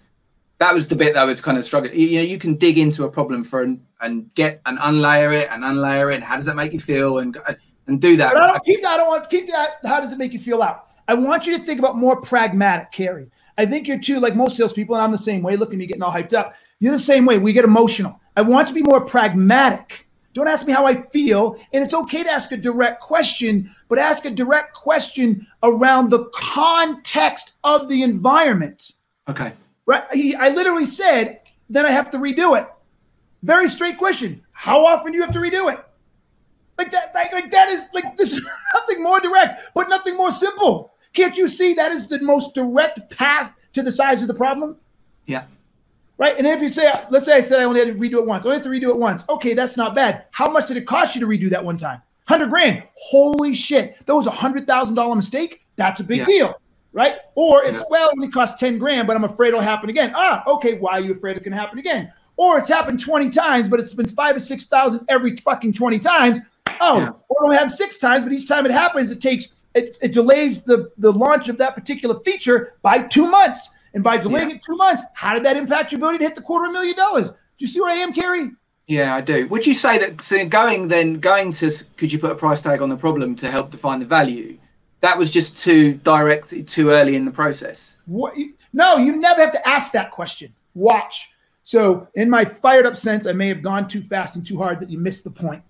[0.60, 2.00] That was the bit that was kind of struggling.
[2.00, 5.50] You know, you can dig into a problem for and, and get and unlayer it
[5.52, 6.16] and unlayer it.
[6.16, 7.20] And how does that make you feel?
[7.20, 7.38] And
[7.88, 8.34] and do that.
[8.34, 8.94] But I don't keep that.
[8.94, 9.78] I don't want to keep that.
[9.84, 10.88] How does it make you feel out?
[11.08, 13.30] I want you to think about more pragmatic, Kerry.
[13.58, 15.58] I think you're too, like most salespeople, and I'm the same way.
[15.58, 16.54] Look at me getting all hyped up.
[16.80, 17.38] You're the same way.
[17.38, 18.20] We get emotional.
[18.36, 20.08] I want to be more pragmatic.
[20.34, 21.60] Don't ask me how I feel.
[21.72, 26.26] And it's okay to ask a direct question, but ask a direct question around the
[26.34, 28.92] context of the environment.
[29.30, 29.54] Okay.
[29.86, 30.04] Right.
[30.12, 32.68] He, I literally said, then I have to redo it.
[33.44, 34.42] Very straight question.
[34.52, 35.84] How often do you have to redo it?
[36.78, 40.32] Like that, like, like that is like this is nothing more direct, but nothing more
[40.32, 40.94] simple.
[41.14, 44.78] Can't you see that is the most direct path to the size of the problem?
[45.28, 45.44] Yeah.
[46.18, 46.38] Right.
[46.38, 48.26] And then if you say, let's say I said I only had to redo it
[48.26, 49.26] once, I only have to redo it once.
[49.28, 50.26] Okay, that's not bad.
[50.32, 52.02] How much did it cost you to redo that one time?
[52.28, 52.84] Hundred grand.
[52.94, 54.04] Holy shit.
[54.06, 55.66] That was a hundred thousand dollar mistake.
[55.76, 56.26] That's a big yeah.
[56.26, 56.56] deal.
[56.92, 57.16] Right?
[57.34, 57.86] Or it's yeah.
[57.90, 60.12] well, it only cost 10 grand, but I'm afraid it'll happen again.
[60.16, 60.76] Ah, okay.
[60.76, 62.14] Why are you afraid it can happen again?
[62.38, 65.98] Or it's happened 20 times, but it's been five or six thousand every fucking 20
[66.00, 66.38] times.
[66.80, 67.10] Oh, yeah.
[67.30, 70.62] or it'll happen six times, but each time it happens, it takes it, it delays
[70.62, 73.70] the, the launch of that particular feature by two months.
[73.94, 74.56] And by delaying yeah.
[74.56, 76.74] it two months, how did that impact your ability to hit the quarter of a
[76.74, 77.30] million dollars?
[77.30, 78.52] Do you see where I am, Kerry?
[78.88, 79.48] Yeah, I do.
[79.48, 82.82] Would you say that so going then going to could you put a price tag
[82.82, 84.58] on the problem to help define the value?
[85.00, 88.00] That was just too direct, too early in the process.
[88.06, 88.34] What,
[88.72, 90.54] no, you never have to ask that question.
[90.76, 91.30] Watch.
[91.64, 94.80] So, in my fired up sense, I may have gone too fast and too hard
[94.80, 95.62] that you missed the point.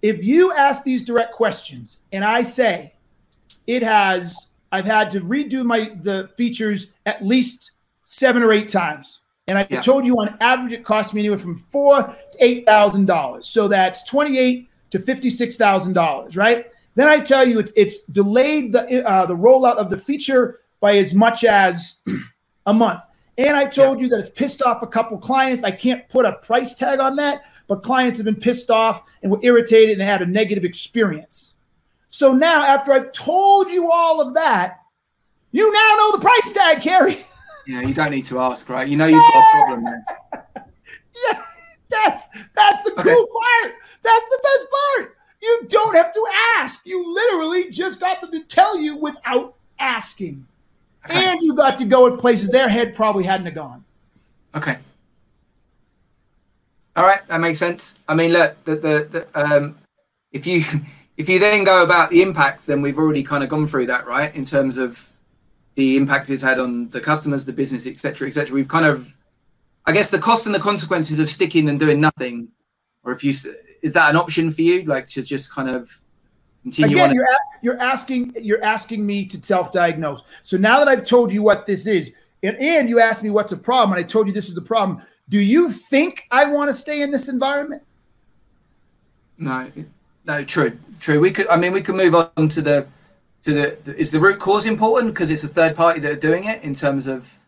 [0.00, 2.94] If you ask these direct questions and I say,
[3.66, 7.72] it has I've had to redo my the features at least
[8.04, 9.20] seven or eight times.
[9.46, 9.80] And I yeah.
[9.80, 13.46] told you on average it cost me anywhere from four to eight thousand dollars.
[13.46, 16.66] So that's twenty-eight to fifty-six thousand dollars, right?
[16.94, 20.96] Then I tell you it's, it's delayed the uh, the rollout of the feature by
[20.96, 21.96] as much as
[22.66, 23.02] a month.
[23.38, 24.04] And I told yeah.
[24.04, 25.64] you that it's pissed off a couple clients.
[25.64, 29.32] I can't put a price tag on that, but clients have been pissed off and
[29.32, 31.54] were irritated and had a negative experience.
[32.12, 34.82] So now, after I've told you all of that,
[35.50, 37.24] you now know the price tag, Kerry.
[37.66, 38.86] Yeah, you don't need to ask, right?
[38.86, 40.04] You know you've got a problem there.
[41.24, 41.42] yeah,
[41.88, 43.14] that's that's the okay.
[43.14, 43.74] cool part.
[44.02, 45.16] That's the best part.
[45.40, 46.26] You don't have to
[46.58, 46.84] ask.
[46.84, 50.46] You literally just got them to tell you without asking.
[51.06, 51.14] Okay.
[51.14, 53.84] And you got to go in places their head probably hadn't have gone.
[54.54, 54.76] Okay.
[56.94, 57.98] All right, that makes sense.
[58.06, 59.78] I mean, look, the the, the um,
[60.30, 60.62] if you
[61.22, 64.08] if you then go about the impact, then we've already kind of gone through that,
[64.08, 64.34] right?
[64.34, 65.12] In terms of
[65.76, 68.52] the impact it's had on the customers, the business, etc., etc.
[68.52, 69.16] We've kind of,
[69.86, 72.48] I guess, the costs and the consequences of sticking and doing nothing,
[73.04, 76.02] or if you is that an option for you, like to just kind of
[76.64, 77.14] continue Again, on?
[77.14, 77.26] You're,
[77.62, 80.22] you're asking you're asking me to self-diagnose.
[80.42, 82.10] So now that I've told you what this is,
[82.42, 84.60] and, and you asked me what's a problem, and I told you this is the
[84.60, 85.00] problem.
[85.28, 87.82] Do you think I want to stay in this environment?
[89.38, 89.70] No,
[90.24, 91.20] no, true, true.
[91.20, 91.48] We could.
[91.48, 92.86] I mean, we could move on to the
[93.42, 93.78] to the.
[93.84, 96.62] the is the root cause important because it's a third party that are doing it
[96.62, 97.38] in terms of.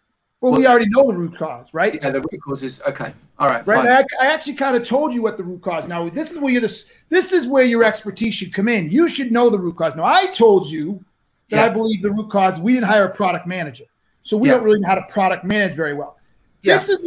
[0.40, 1.94] Well, what, we already know the root cause, right?
[1.94, 3.14] Yeah, the root cause is okay.
[3.38, 3.88] All right, right.
[3.88, 5.88] I, I, actually kind of told you what the root cause.
[5.88, 6.84] Now, this is where you're this.
[7.08, 8.90] This is where your expertise should come in.
[8.90, 9.96] You should know the root cause.
[9.96, 11.02] Now, I told you
[11.50, 11.64] that yeah.
[11.64, 12.60] I believe the root cause.
[12.60, 13.84] We didn't hire a product manager,
[14.22, 14.54] so we yeah.
[14.54, 16.16] don't really know how to product manage very well.
[16.62, 16.78] Yeah.
[16.78, 17.04] This is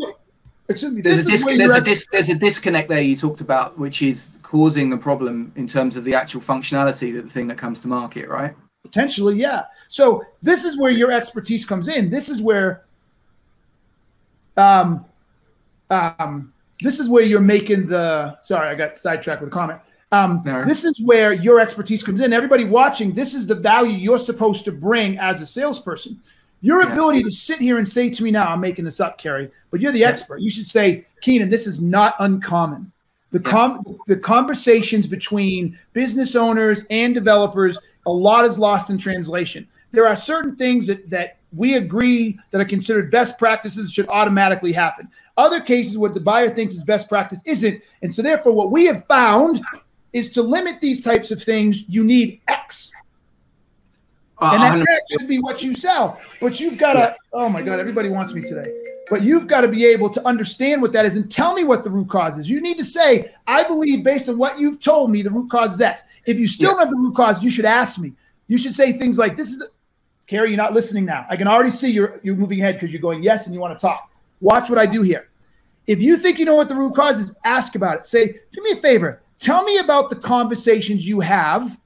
[0.69, 1.01] me.
[1.01, 4.39] There's a, dis- there's, a dis- there's a disconnect there you talked about, which is
[4.43, 7.87] causing the problem in terms of the actual functionality that the thing that comes to
[7.87, 8.53] market, right?
[8.83, 9.63] Potentially, yeah.
[9.87, 12.09] So this is where your expertise comes in.
[12.09, 12.85] This is where,
[14.57, 15.05] um,
[15.89, 18.37] um, this is where you're making the.
[18.41, 19.79] Sorry, I got sidetracked with a comment.
[20.11, 22.31] Um, this is where your expertise comes in.
[22.31, 26.21] Everybody watching, this is the value you're supposed to bring as a salesperson.
[26.61, 26.91] Your yeah.
[26.91, 29.79] ability to sit here and say to me now, I'm making this up, Kerry, but
[29.79, 30.09] you're the yeah.
[30.09, 30.41] expert.
[30.41, 32.91] You should say, Keenan, this is not uncommon.
[33.31, 39.67] The com- the conversations between business owners and developers, a lot is lost in translation.
[39.91, 44.73] There are certain things that that we agree that are considered best practices should automatically
[44.73, 45.09] happen.
[45.37, 47.81] other cases what the buyer thinks is best practice isn't.
[48.01, 49.63] And so therefore what we have found
[50.13, 52.91] is to limit these types of things, you need X.
[54.39, 56.21] Uh, And that 100 should be what you sell.
[56.39, 58.71] But you've got to, oh my God, everybody wants me today.
[59.09, 61.83] But you've got to be able to understand what that is and tell me what
[61.83, 62.49] the root cause is.
[62.49, 65.75] You need to say, I believe based on what you've told me, the root cause
[65.75, 66.03] is X.
[66.25, 68.13] If you still don't have the root cause, you should ask me.
[68.47, 69.69] You should say things like, This is the,
[70.27, 71.25] Kerry, you're not listening now.
[71.29, 73.77] I can already see you're you're moving ahead because you're going yes and you want
[73.77, 74.11] to talk.
[74.41, 75.29] Watch what I do here.
[75.87, 78.05] If you think you know what the root cause is, ask about it.
[78.05, 79.21] Say, do me a favor.
[79.39, 81.79] Tell me about the conversations you have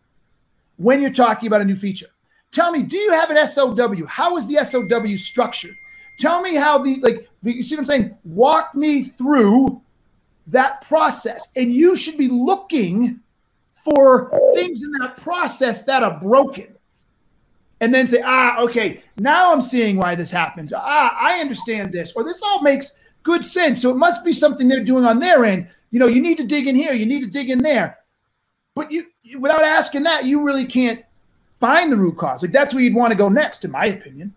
[0.78, 2.08] when you're talking about a new feature.
[2.52, 4.06] Tell me, do you have an SOW?
[4.08, 5.76] How is the SOW structured?
[6.20, 8.18] Tell me how the like the, you see what I'm saying?
[8.24, 9.82] Walk me through
[10.48, 11.48] that process.
[11.56, 13.20] And you should be looking
[13.72, 16.68] for things in that process that are broken
[17.80, 20.72] and then say, ah, okay, now I'm seeing why this happens.
[20.72, 22.92] Ah, I understand this, or this all makes
[23.24, 23.82] good sense.
[23.82, 25.68] So it must be something they're doing on their end.
[25.90, 27.98] You know, you need to dig in here, you need to dig in there.
[28.76, 31.04] But you, you without asking that, you really can't
[31.62, 32.42] find the root cause.
[32.44, 34.34] Like that's where you'd want to go next, in my opinion.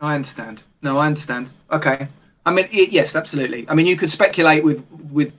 [0.00, 0.64] I understand.
[0.82, 1.52] No, I understand.
[1.70, 2.08] Okay.
[2.44, 3.64] I mean, y- yes, absolutely.
[3.68, 5.32] I mean, you could speculate with with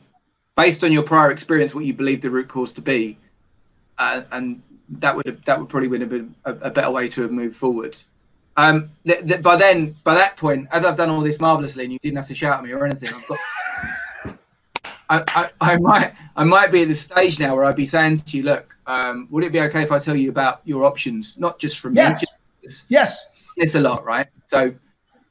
[0.55, 3.17] based on your prior experience what you believe the root cause to be,
[3.97, 7.07] uh, and that would have, that would probably would have been a, a better way
[7.09, 7.97] to have moved forward.
[8.55, 11.91] Um, th- th- by then, by that point, as I've done all this marvelously, and
[11.91, 13.39] you didn't have to shout at me or anything, I've got.
[15.09, 18.17] I, I, I might I might be at the stage now where I'd be saying
[18.17, 21.37] to you, look, um, would it be okay if I tell you about your options,
[21.37, 22.21] not just from Yes.
[22.21, 22.27] me,
[22.63, 23.15] just Yes.
[23.57, 24.27] it's a lot, right?
[24.45, 24.73] So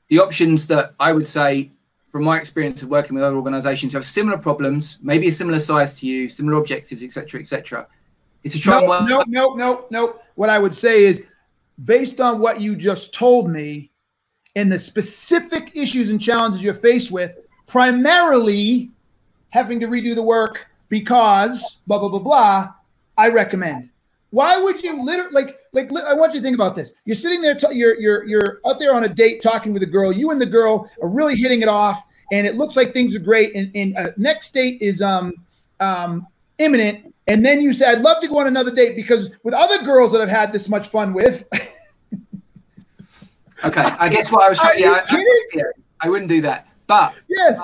[0.08, 1.72] the options that I would say
[2.10, 5.58] from my experience of working with other organizations who have similar problems, maybe a similar
[5.58, 7.86] size to you, similar objectives, etc., etc.,
[8.44, 10.16] It's a try and No, work no, no, no, no.
[10.34, 11.22] What I would say is
[11.84, 13.90] based on what you just told me
[14.56, 17.32] and the specific issues and challenges you're faced with,
[17.66, 18.90] primarily
[19.48, 22.74] having to redo the work because blah blah blah blah,
[23.16, 23.90] I recommend.
[24.31, 26.92] Why would you literally like like li- I want you to think about this.
[27.05, 29.87] You're sitting there, t- you're you're you're out there on a date talking with a
[29.87, 30.11] girl.
[30.12, 33.20] You and the girl are really hitting it off, and it looks like things are
[33.20, 33.55] great.
[33.55, 35.35] And, and uh, next date is um
[35.81, 36.27] um
[36.59, 37.14] imminent.
[37.29, 40.11] And then you say, I'd love to go on another date because with other girls
[40.12, 41.44] that I've had this much fun with,
[43.64, 44.81] Okay, I guess what I was trying.
[44.81, 45.62] Yeah, I, I, yeah,
[46.01, 46.68] I wouldn't do that.
[46.87, 47.61] But yes,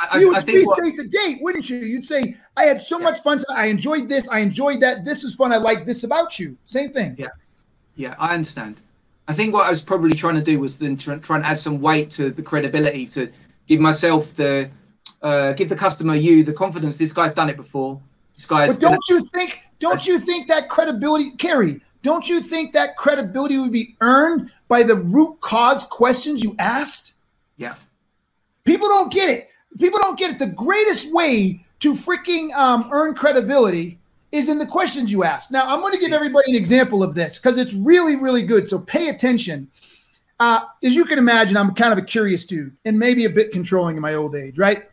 [0.00, 1.78] I, you would I think restate the date, wouldn't you?
[1.78, 3.42] You'd say, I had so much fun.
[3.50, 4.28] I enjoyed this.
[4.28, 5.04] I enjoyed that.
[5.04, 5.52] This was fun.
[5.52, 6.56] I like this about you.
[6.64, 7.16] Same thing.
[7.18, 7.28] Yeah.
[7.96, 8.82] yeah, I understand.
[9.28, 11.58] I think what I was probably trying to do was then try, try and add
[11.58, 13.30] some weight to the credibility to
[13.66, 14.70] give myself the
[15.22, 16.96] uh, give the customer you the confidence.
[16.96, 18.00] This guy's done it before.
[18.34, 22.72] This guy's But don't you think, don't you think that credibility, Kerry, don't you think
[22.72, 27.14] that credibility would be earned by the root cause questions you asked?
[27.56, 27.74] yeah.
[28.64, 29.48] People don't get it.
[29.78, 30.38] People don't get it.
[30.38, 33.98] The greatest way to freaking um, earn credibility
[34.32, 35.50] is in the questions you ask.
[35.50, 38.68] Now, I'm going to give everybody an example of this because it's really, really good.
[38.68, 39.68] So pay attention.
[40.38, 43.52] Uh, as you can imagine, I'm kind of a curious dude and maybe a bit
[43.52, 44.88] controlling in my old age, right?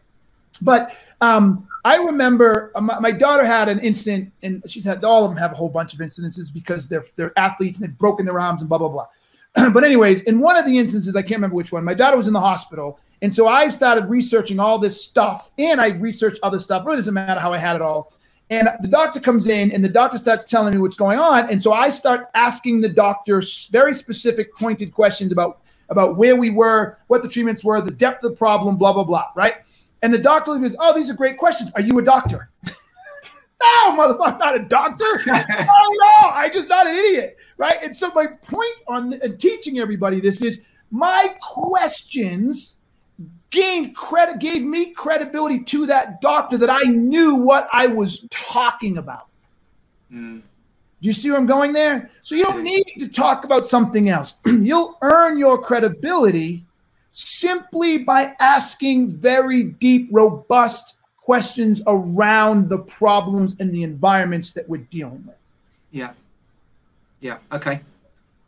[0.61, 5.23] But um, I remember uh, my, my daughter had an incident, and she's had all
[5.23, 8.25] of them have a whole bunch of incidences because they're they're athletes and they've broken
[8.25, 9.07] their arms and blah blah blah.
[9.71, 12.27] but anyways, in one of the instances, I can't remember which one, my daughter was
[12.27, 16.59] in the hospital, and so I started researching all this stuff, and I researched other
[16.59, 16.85] stuff.
[16.85, 18.13] Really doesn't matter how I had it all.
[18.49, 21.61] And the doctor comes in, and the doctor starts telling me what's going on, and
[21.61, 26.97] so I start asking the doctor very specific, pointed questions about about where we were,
[27.07, 29.55] what the treatments were, the depth of the problem, blah blah blah, right?
[30.03, 31.71] And the doctor goes, "Oh, these are great questions.
[31.75, 35.05] Are you a doctor?" no, motherfucker, not a doctor.
[35.27, 37.79] oh no, I just not an idiot, right?
[37.83, 40.59] And so my point on teaching everybody this is
[40.91, 42.76] my questions
[43.49, 48.97] gained credit, gave me credibility to that doctor that I knew what I was talking
[48.97, 49.27] about.
[50.11, 50.41] Mm.
[51.01, 52.09] Do you see where I'm going there?
[52.23, 54.35] So you don't need to talk about something else.
[54.45, 56.65] You'll earn your credibility
[57.11, 64.77] simply by asking very deep, robust questions around the problems and the environments that we're
[64.89, 65.35] dealing with.
[65.91, 66.13] Yeah.
[67.19, 67.37] Yeah.
[67.51, 67.81] Okay.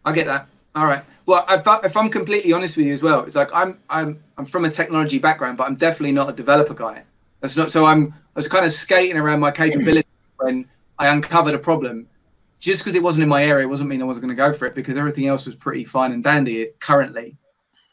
[0.06, 0.48] I get that.
[0.76, 1.04] All right.
[1.26, 4.24] Well, if, I, if I'm completely honest with you as well, it's like I'm I'm
[4.38, 7.04] I'm from a technology background, but I'm definitely not a developer guy.
[7.42, 7.72] That's not.
[7.72, 12.08] So I'm I was kind of skating around my capability when I uncovered a problem.
[12.60, 14.52] Just because it wasn't in my area, it wasn't mean I wasn't going to go
[14.52, 17.38] for it because everything else was pretty fine and dandy currently.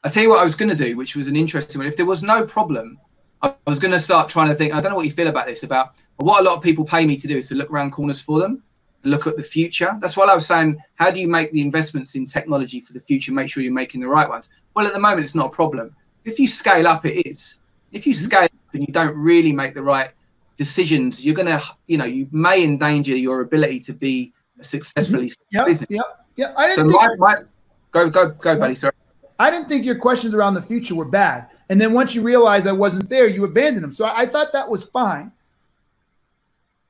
[0.03, 1.87] I tell you what I was going to do, which was an interesting one.
[1.87, 2.99] If there was no problem,
[3.43, 4.75] I was going to start trying to think.
[4.75, 5.63] I don't know what you feel about this.
[5.63, 8.21] About what a lot of people pay me to do is to look around corners
[8.21, 8.65] for them
[9.07, 9.97] look at the future.
[10.01, 13.01] That's what I was saying, how do you make the investments in technology for the
[13.01, 13.33] future?
[13.33, 14.51] Make sure you're making the right ones.
[14.75, 15.95] Well, at the moment, it's not a problem.
[16.25, 17.61] If you scale up, it is.
[17.93, 18.25] If you Mm-hmm.
[18.25, 20.11] scale up and you don't really make the right
[20.59, 25.67] decisions, you're gonna, you know, you may endanger your ability to be a successfully Yep,
[25.67, 25.87] business.
[25.91, 26.53] yep, yeah.
[26.57, 27.43] I didn't think my, my
[27.91, 28.75] go go go, buddy.
[28.75, 28.93] Sorry.
[29.39, 31.49] I didn't think your questions around the future were bad.
[31.69, 33.93] And then once you realized I wasn't there, you abandoned them.
[33.93, 35.31] So I, I thought that was fine.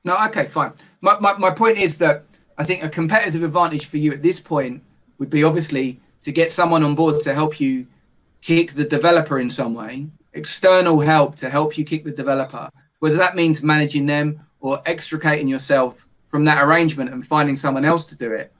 [0.03, 0.73] No, okay, fine.
[1.01, 2.23] My, my, my point is that
[2.57, 4.81] I think a competitive advantage for you at this point
[5.17, 7.87] would be obviously to get someone on board to help you
[8.41, 13.17] kick the developer in some way, external help to help you kick the developer, whether
[13.17, 18.15] that means managing them or extricating yourself from that arrangement and finding someone else to
[18.15, 18.51] do it.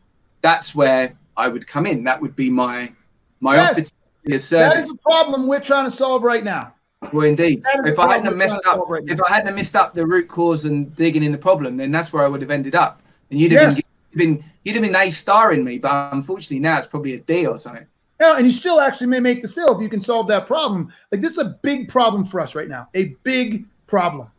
[0.42, 2.04] That's where I would come in.
[2.04, 2.94] That would be my
[3.40, 3.72] my Yes.
[3.72, 4.88] offer service.
[4.88, 6.74] is the problem we're trying to solve right now.
[7.14, 7.64] Well, indeed.
[7.86, 10.66] If I hadn't messed up, right if I hadn't have messed up the root cause
[10.66, 13.02] and digging in the problem, then that's where I would have ended up.
[13.30, 13.82] And you'd have Yes.
[14.16, 17.46] been, you'd have been a star in me, but unfortunately now it's probably a D
[17.46, 17.86] or something.
[18.20, 20.92] Know, and you still actually may make the sale if you can solve that problem.
[21.12, 22.90] Like this is a big problem for us right now.
[22.96, 24.30] A big problem.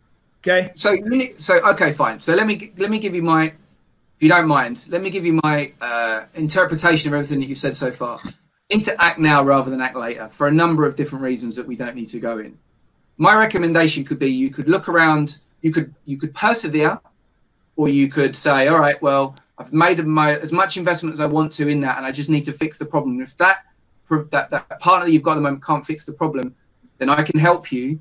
[0.42, 0.72] Okay.
[0.74, 0.96] So
[1.38, 2.18] so okay, fine.
[2.18, 3.54] So let me let me give you my, if
[4.18, 7.76] you don't mind, let me give you my uh, interpretation of everything that you said
[7.76, 8.20] so far.
[8.70, 11.66] Need to act now rather than act later for a number of different reasons that
[11.66, 12.58] we don't need to go in.
[13.16, 17.00] My recommendation could be you could look around, you could you could persevere,
[17.76, 21.26] or you could say, all right, well, I've made my as much investment as I
[21.26, 23.22] want to in that, and I just need to fix the problem.
[23.22, 23.64] If that
[24.10, 26.54] that that partner that you've got at the moment can't fix the problem,
[26.98, 28.00] then I can help you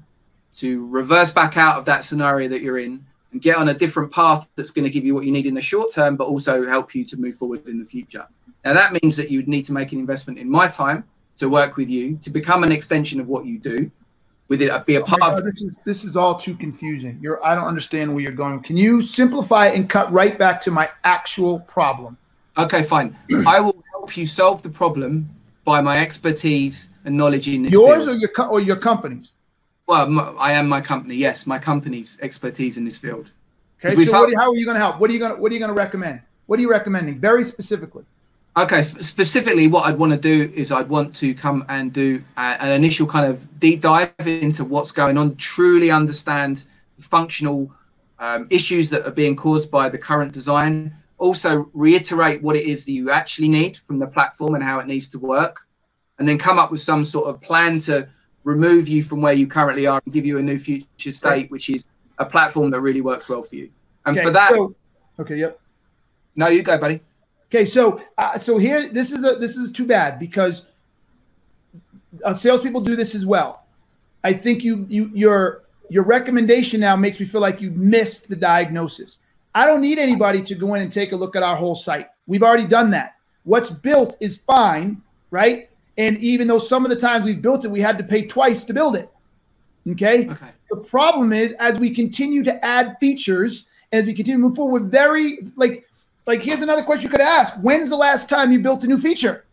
[0.56, 4.12] to reverse back out of that scenario that you're in and get on a different
[4.12, 6.68] path that's going to give you what you need in the short term, but also
[6.68, 8.28] help you to move forward in the future.
[8.68, 11.06] Now, that means that you would need to make an investment in my time
[11.38, 13.90] to work with you to become an extension of what you do,
[14.50, 15.46] with it uh, be a oh part Oh, of.
[15.46, 17.18] this is this is all too confusing.
[17.22, 18.60] You're I don't understand where you're going.
[18.60, 22.18] Can you simplify and cut right back to my actual problem?
[22.58, 23.16] Okay, fine.
[23.48, 25.30] I will help you solve the problem
[25.64, 28.10] by my expertise and knowledge in this Yours field.
[28.10, 29.32] or your co- or your company's?
[29.88, 31.16] Well, I am my company.
[31.16, 33.32] Yes, my company's expertise in this field.
[33.82, 33.96] Okay.
[34.04, 35.00] So what, you- how are you going to help?
[35.00, 36.20] What are you going to What are you going to recommend?
[36.48, 37.18] What are you recommending?
[37.20, 38.04] Very specifically.
[38.58, 42.42] Okay, specifically, what I'd want to do is I'd want to come and do a,
[42.60, 46.66] an initial kind of deep dive into what's going on, truly understand
[47.00, 47.72] functional
[48.18, 50.96] um, issues that are being caused by the current design.
[51.20, 54.88] Also, reiterate what it is that you actually need from the platform and how it
[54.88, 55.68] needs to work,
[56.18, 58.10] and then come up with some sort of plan to
[58.44, 61.70] remove you from where you currently are and give you a new future state, which
[61.70, 61.86] is
[62.18, 63.70] a platform that really works well for you.
[64.04, 64.76] And Okay, for that, so-
[65.20, 65.36] okay.
[65.36, 65.60] Yep.
[66.36, 67.02] no, you go, buddy.
[67.50, 70.64] Okay, so uh, so here this is a this is too bad because
[72.24, 73.64] uh, salespeople do this as well.
[74.24, 78.36] I think you you your your recommendation now makes me feel like you missed the
[78.36, 79.18] diagnosis.
[79.56, 82.08] I don't need anybody to go in and take a look at our whole site.
[82.28, 83.16] We've already done that.
[83.44, 85.70] What's built is fine, right?
[85.98, 88.64] And even though some of the times we've built it, we had to pay twice
[88.66, 89.10] to build it.
[89.90, 90.30] Okay.
[90.30, 90.50] Okay.
[90.70, 94.84] The problem is as we continue to add features, as we continue to move forward,
[94.84, 95.88] we're very like
[96.28, 97.54] like here's another question you could ask.
[97.56, 99.46] When's the last time you built a new feature?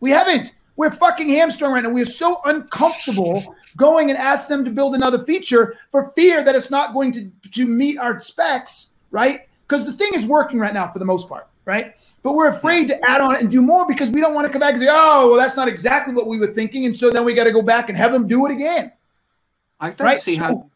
[0.00, 0.52] We haven't.
[0.76, 1.90] We're fucking hamstrung right now.
[1.90, 6.70] We're so uncomfortable going and ask them to build another feature for fear that it's
[6.70, 9.48] not going to, to meet our specs, right?
[9.66, 11.94] Because the thing is working right now for the most part, right?
[12.22, 14.60] But we're afraid to add on and do more because we don't want to come
[14.60, 16.84] back and say, oh, well, that's not exactly what we were thinking.
[16.84, 18.92] And so then we got to go back and have them do it again.
[19.80, 20.70] I don't Right, see so- how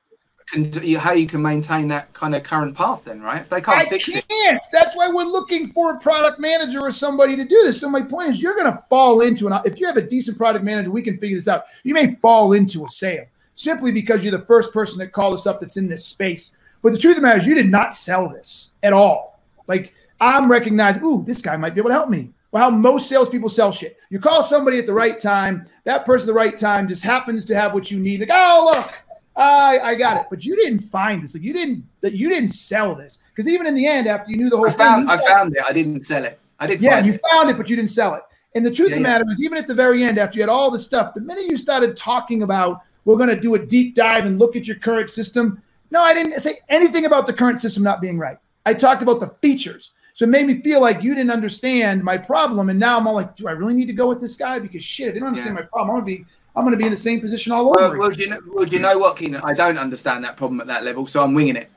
[0.51, 3.41] can you, how you can maintain that kind of current path then, right?
[3.41, 4.61] If they can't I fix it, can't.
[4.73, 7.81] That's why we're looking for a product manager or somebody to do this.
[7.81, 9.61] So my point is, you're going to fall into an.
[9.65, 11.65] If you have a decent product manager, we can figure this out.
[11.85, 15.47] You may fall into a sale simply because you're the first person that called us
[15.47, 16.53] up that's in this space.
[16.83, 19.41] But the truth of the matter is, you did not sell this at all.
[19.67, 22.31] Like I'm recognizing, ooh, this guy might be able to help me.
[22.53, 23.97] Well, how most salespeople sell shit.
[24.11, 25.67] You call somebody at the right time.
[25.85, 28.21] That person at the right time just happens to have what you need.
[28.21, 29.03] Like, oh look,
[29.41, 30.27] I, I got it.
[30.31, 31.35] But you didn't find this.
[31.35, 34.37] Like you didn't that you didn't sell this because even in the end, after you
[34.37, 35.63] knew the whole I thing, found I found it.
[35.67, 36.39] I didn't sell it.
[36.59, 37.21] I did yeah, find you it.
[37.31, 38.23] found it, but you didn't sell it.
[38.55, 39.19] And the truth Yeah, of the yeah.
[39.19, 41.45] matter is, even at the very end, after you had all the stuff, the minute
[41.45, 44.77] you started talking about we're going to do a deep dive and look at your
[44.77, 48.37] current system, no, I didn't say anything about the current system not being right.
[48.67, 49.93] I talked about the features.
[50.15, 53.15] So it made me feel like you didn't understand my problem, and now I'm all
[53.15, 54.59] like, do I really need to go with this guy?
[54.59, 55.63] Because shit, if they don't understand Yeah.
[55.63, 55.91] my problem.
[55.97, 56.27] I'm gonna be,
[56.57, 57.91] I'm gonna be in the same position all over.
[57.97, 59.41] Well, well, do you know, well, you know what, Keenan?
[59.45, 61.71] I don't understand that problem at that level, so I'm winging it.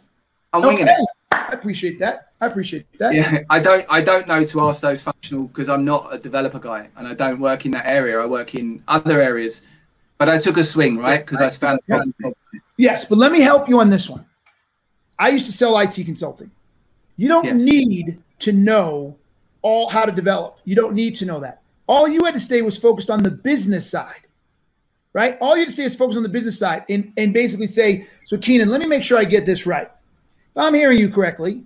[0.52, 0.96] I'm winging Okay.
[1.00, 1.08] it.
[1.32, 2.30] I appreciate that.
[2.42, 3.14] I appreciate that.
[3.14, 3.86] Yeah, I don't.
[3.90, 7.14] I don't know to ask those functional because I'm not a developer guy and I
[7.14, 8.20] don't work in that area.
[8.20, 9.62] I work in other areas.
[10.20, 11.26] But I took a swing, right?
[11.26, 11.80] Because I found.
[12.78, 14.26] Yes, but let me help you on this one.
[15.20, 16.50] I used to sell IT consulting.
[17.18, 17.56] You don't Yes.
[17.56, 19.16] need to know
[19.64, 20.60] all how to develop.
[20.66, 21.62] You don't need to know that.
[21.88, 24.22] All you had to stay was focused on the business side.
[25.14, 25.38] Right?
[25.40, 28.08] All you have to say is focus on the business side and, and basically say,
[28.26, 29.90] so Keenan, let me make sure I get this right.
[30.56, 31.64] If I'm hearing you correctly.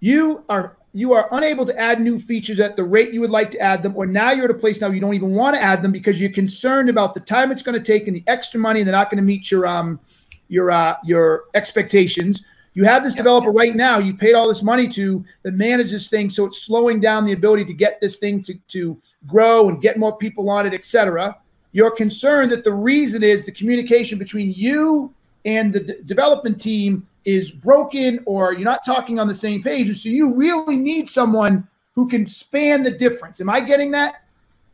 [0.00, 3.50] You are you are unable to add new features at the rate you would like
[3.52, 5.62] to add them, or now you're at a place now you don't even want to
[5.62, 8.58] add them because you're concerned about the time it's going to take and the extra
[8.58, 10.00] money, and they're not going to meet your um
[10.48, 12.42] your uh your expectations.
[12.72, 16.08] You have this developer right now you paid all this money to that manage this
[16.08, 19.82] thing, so it's slowing down the ability to get this thing to, to grow and
[19.82, 21.36] get more people on it, etc.
[21.72, 25.14] You're concerned that the reason is the communication between you
[25.44, 29.86] and the d- development team is broken or you're not talking on the same page.
[29.86, 33.40] And so you really need someone who can span the difference.
[33.40, 34.24] Am I getting that?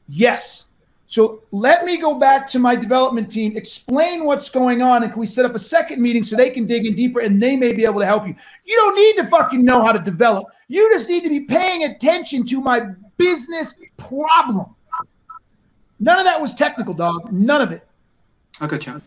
[0.09, 0.67] Yes.
[1.09, 5.21] So let me go back to my development team, explain what's going on, and can
[5.21, 7.73] we set up a second meeting so they can dig in deeper and they may
[7.73, 8.35] be able to help you?
[8.65, 10.49] You don't need to fucking know how to develop.
[10.69, 12.89] You just need to be paying attention to my
[13.19, 14.75] business problem.
[15.99, 17.33] None of that was technical, dog.
[17.33, 17.87] None of it.
[18.61, 19.03] Okay, Chad.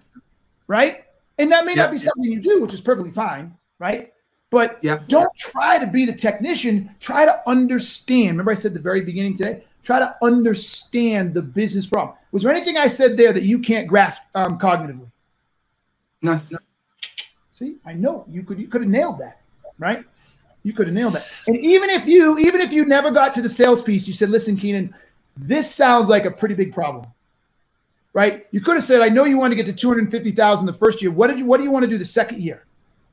[0.67, 1.05] Right?
[1.37, 2.05] And that may not be yep.
[2.05, 4.13] something you do, which is perfectly fine, right?
[4.49, 5.07] But Yep.
[5.07, 6.89] don't try to be the technician.
[6.99, 8.31] Try to understand.
[8.31, 9.63] Remember, I said at the very beginning today.
[9.83, 12.15] Try to understand the business problem.
[12.31, 15.09] Was there anything I said there that you can't grasp um, cognitively?
[16.21, 16.57] No, no.
[17.53, 18.59] See, I know you could.
[18.59, 19.41] You could have nailed that,
[19.77, 20.03] right?
[20.63, 21.27] You could have nailed that.
[21.47, 24.29] And even if you, even if you never got to the sales piece, you said,
[24.29, 24.93] "Listen, Keenan,
[25.37, 27.07] this sounds like a pretty big problem."
[28.13, 28.47] Right?
[28.51, 30.65] You could have said, "I know you want to get to two hundred fifty thousand
[30.65, 31.11] the first year.
[31.11, 31.45] What did you?
[31.45, 32.65] What do you want to do the second year?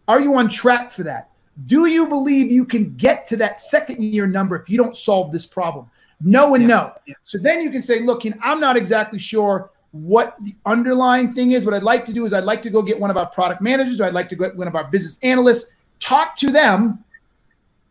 [0.08, 1.30] Are you on track for that?
[1.66, 5.32] Do you believe you can get to that second year number if you don't solve
[5.32, 5.90] this problem?
[6.20, 6.92] No and Yeah, no.
[7.06, 7.14] yeah.
[7.24, 11.64] So then you can say, look, I'm not exactly sure what the underlying thing is.
[11.64, 13.62] What I'd like to do is I'd like to go get one of our product
[13.62, 15.66] managers or I'd like to get one of our business analysts,
[15.98, 17.02] talk to them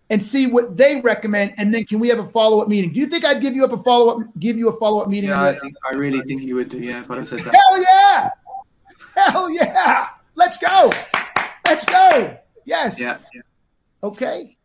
[0.09, 1.53] and see what they recommend.
[1.57, 2.91] And then can we have a follow-up meeting?
[2.93, 5.29] Do you think I'd give you up a follow-up, give you a follow-up meeting?
[5.29, 6.79] Yeah, I think I really think you would do.
[6.79, 7.53] Yeah, if I'd said that.
[7.55, 8.29] Hell yeah.
[9.15, 10.09] Hell yeah.
[10.35, 10.91] Let's go.
[11.65, 12.37] Let's go.
[12.65, 12.99] Yes.
[12.99, 13.41] Yeah, yeah,
[14.03, 14.57] Okay.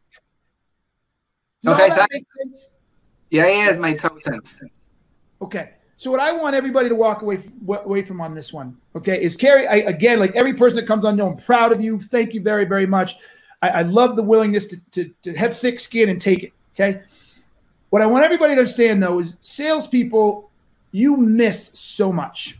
[1.67, 2.71] Okay, all that thank- make sense?
[3.31, 3.71] yeah, yeah.
[3.71, 4.57] It made total sense.
[5.43, 5.71] Okay.
[5.99, 9.23] So what I want everybody to walk away from, away from on this one, okay,
[9.23, 9.67] is Kerry.
[9.69, 12.01] I, again, like every person that comes on, know I'm proud of you.
[12.01, 13.17] Thank you very, very much.
[13.63, 16.53] I, I love the willingness to, to to have thick skin and take it.
[16.75, 17.03] Okay.
[17.91, 20.51] What I want everybody to understand though is salespeople,
[20.93, 22.59] you miss so much.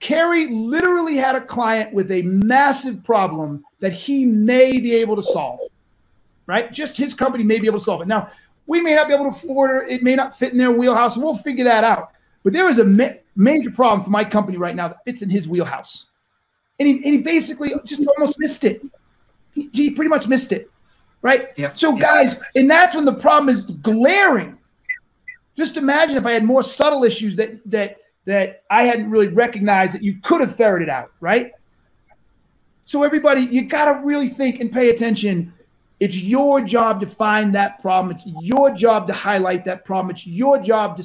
[0.00, 5.22] Kerry literally had a client with a massive problem that he may be able to
[5.22, 5.60] solve.
[6.46, 6.72] Right?
[6.72, 8.08] Just his company may be able to solve it.
[8.08, 8.30] Now,
[8.66, 9.92] we may not be able to afford it.
[9.92, 11.16] It may not fit in their wheelhouse.
[11.16, 12.12] We'll figure that out.
[12.42, 15.30] But there is a ma- major problem for my company right now that fits in
[15.30, 16.06] his wheelhouse.
[16.78, 18.82] And he, and he basically just almost missed it.
[19.54, 20.70] He, pretty much missed it.
[21.22, 21.48] Right?
[21.56, 21.72] Yeah.
[21.74, 22.00] So, yeah.
[22.00, 24.56] guys, and that's when the problem is glaring.
[25.56, 29.94] Just imagine if I had more subtle issues that that that I hadn't really recognized
[29.94, 31.52] that you could have ferreted out, right?
[32.82, 35.52] So everybody, you got to really think and pay attention.
[36.00, 38.14] It's your job to find that problem.
[38.16, 40.10] It's your job to highlight that problem.
[40.10, 41.04] It's your job to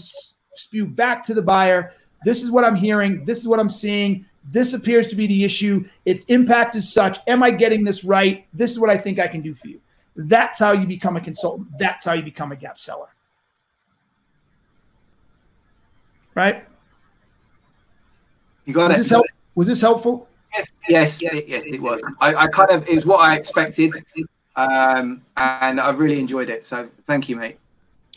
[0.54, 1.92] spew back to the buyer.
[2.24, 3.26] This is what I'm hearing.
[3.26, 4.26] This is what I'm seeing.
[4.52, 5.86] This appears to be the issue.
[6.06, 7.20] Its impact is such.
[7.28, 8.46] Am I getting this right?
[8.54, 9.82] This is what I think I can do for you.
[10.16, 11.68] That's how you become a consultant.
[11.78, 13.08] That's how you become a gap seller.
[16.36, 16.66] Right?
[18.66, 18.98] You got Was it.
[19.00, 19.26] this, help-
[19.56, 20.28] was this helpful?
[20.54, 22.02] Yes, yes, yes, yes, it was.
[22.22, 23.94] I, I kind of it was what I expected,
[24.56, 26.66] um, and I really enjoyed it.
[26.66, 27.58] So thank you, mate.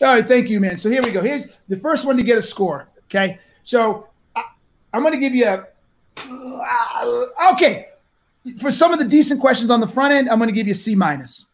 [0.00, 0.76] All right, thank you, man.
[0.76, 1.20] So here we go.
[1.20, 2.88] Here's the first one to get a score.
[3.06, 4.44] Okay, so I,
[4.92, 5.66] I'm going to give you a.
[6.30, 7.88] Uh, okay,
[8.58, 10.72] for some of the decent questions on the front end, I'm going to give you
[10.72, 11.46] a C minus.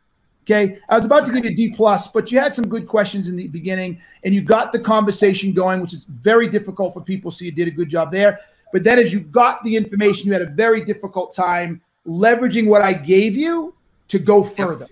[0.44, 2.86] Okay, I was about to give you a D plus, but you had some good
[2.86, 7.00] questions in the beginning, and you got the conversation going, which is very difficult for
[7.00, 7.30] people.
[7.30, 8.40] So you did a good job there.
[8.72, 12.82] But then, as you got the information, you had a very difficult time leveraging what
[12.82, 13.74] I gave you
[14.08, 14.86] to go further.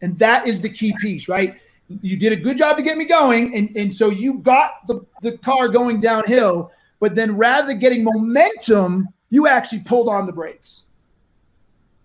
[0.00, 1.56] And that is the key piece, right?
[2.02, 3.54] You did a good job to get me going.
[3.54, 6.70] And, and so you got the, the car going downhill.
[7.00, 10.86] But then rather than getting momentum, you actually pulled on the brakes.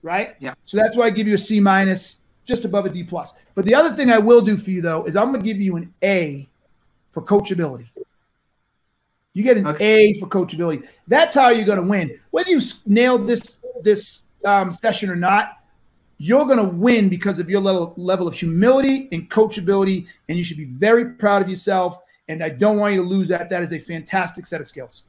[0.02, 0.36] Right?
[0.40, 0.54] Yeah.
[0.66, 3.34] So that's why I give you a C minus, just above a D plus.
[3.54, 5.76] But the other thing I will do for you though is I'm gonna give you
[5.76, 6.50] an A
[7.12, 7.88] for coachability.
[9.34, 10.14] You get an Okay.
[10.14, 10.88] A for coachability.
[11.08, 12.20] That's how you're going to win.
[12.32, 15.60] Whether you nailed this this um, session or not,
[16.18, 20.44] you're going to win because of your level level of humility and coachability, and you
[20.44, 22.00] should be very proud of yourself.
[22.32, 23.50] And I don't want you to lose that.
[23.50, 25.04] That is a fantastic set of skills.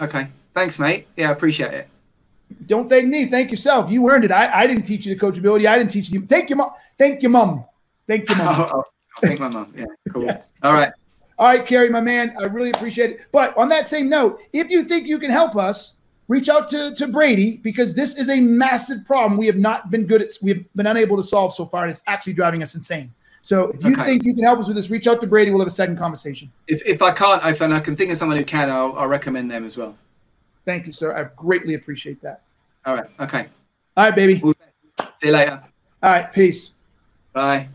[0.00, 1.08] Okay, thanks, mate.
[1.16, 1.88] Yeah, I appreciate it.
[2.66, 3.26] Don't thank me.
[3.26, 3.90] Thank yourself.
[3.90, 4.30] You earned it.
[4.30, 5.66] I, I didn't teach you the coachability.
[5.66, 6.24] I didn't teach you.
[6.24, 6.70] Thank your mom.
[6.96, 7.64] Thank your mom.
[8.06, 8.70] Thank your mom.
[9.16, 9.72] Oh, thank my mom.
[9.76, 10.22] Yeah, cool.
[10.26, 10.50] Yes.
[10.62, 10.92] All right.
[11.38, 13.26] All right, Kerry, my man, I really appreciate it.
[13.30, 15.94] But on that same note, if you think you can help us,
[16.26, 20.06] reach out to, to Brady because this is a massive problem we have not been
[20.06, 22.74] good at, we have been unable to solve so far, and it's actually driving us
[22.74, 23.12] insane.
[23.44, 24.04] So if you Okay.
[24.06, 25.50] think you can help us with this, reach out to Brady.
[25.50, 26.50] We'll have a second conversation.
[26.66, 29.50] If, if I can't, if I can think of someone who can, I'll, I'll recommend
[29.50, 29.98] them as well.
[30.64, 31.14] Thank you, sir.
[31.14, 32.40] I greatly appreciate that.
[32.86, 33.04] All right.
[33.20, 33.48] Okay.
[33.98, 34.40] All right, baby.
[34.42, 34.54] All
[35.20, 35.62] See you later.
[36.02, 36.70] All right, peace.
[37.34, 37.68] Bye.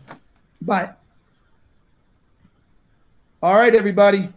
[0.60, 0.90] Bye.
[3.40, 4.28] All right, everybody.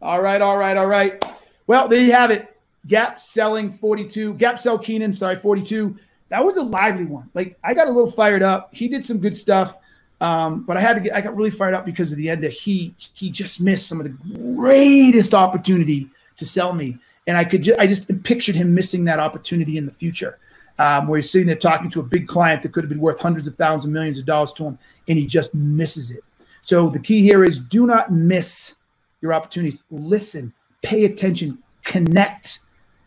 [0.00, 1.22] All right, all right, all right.
[1.66, 2.56] Well, there you have it.
[2.86, 4.34] Gap selling 42.
[4.34, 5.98] Gap sell Keenan, sorry, 42.
[6.28, 7.28] That was a lively one.
[7.34, 8.72] Like I got a little fired up.
[8.72, 9.76] He did some good stuff.
[10.20, 12.42] Um, but I had to get I got really fired up because of the end
[12.42, 14.16] that he he just missed some of the
[14.54, 16.98] greatest opportunity to sell me.
[17.26, 20.38] And I could ju- I just pictured him missing that opportunity in the future.
[20.80, 23.20] Um, where he's sitting there talking to a big client that could have been worth
[23.20, 26.22] hundreds of thousands of millions of dollars to him, and he just misses it.
[26.62, 28.76] So the key here is do not miss
[29.20, 29.82] your opportunities.
[29.90, 30.52] Listen,
[30.82, 32.60] pay attention, connect.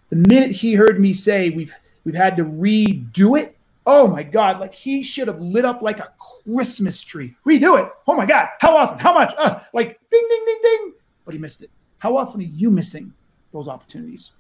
[0.09, 3.57] The minute he heard me say we've we've had to redo it,
[3.93, 7.35] oh my God, like he should have lit up like a Christmas tree.
[7.45, 7.91] Redo it.
[8.07, 8.99] Oh my God, how often?
[8.99, 9.33] How much?
[9.37, 10.93] Uh, like ding, ding, ding, ding.
[11.25, 11.69] But he missed it.
[11.97, 13.11] How often are you missing
[13.51, 14.31] those opportunities?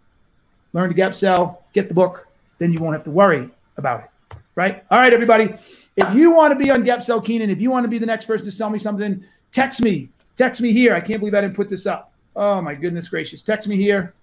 [0.71, 2.29] Learn to gap sell, get the book,
[2.59, 4.09] then you won't have to worry about it.
[4.55, 4.85] Right?
[4.89, 5.53] All right, everybody.
[5.97, 8.05] If you want to be on Gap Sell Keenan, if you want to be the
[8.05, 10.09] next person to sell me something, text me.
[10.37, 10.93] Text me here.
[10.93, 12.13] I can't believe I didn't put this up.
[12.35, 13.43] Oh my goodness gracious.
[13.43, 14.13] Text me here,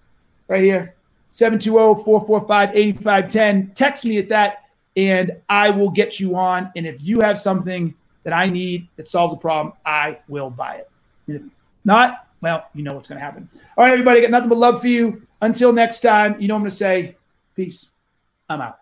[0.47, 0.95] right here.
[1.31, 3.75] 720-445-8510.
[3.75, 6.71] Text me at that and I will get you on.
[6.75, 10.75] And if you have something that I need that solves a problem, I will buy
[10.75, 10.89] it.
[11.27, 11.41] And if
[11.85, 13.49] not, well, you know what's going to happen.
[13.77, 15.25] All right, everybody, got nothing but love for you.
[15.41, 17.15] Until next time, you know I'm going to say.
[17.55, 17.93] Peace.
[18.49, 18.79] I'm out.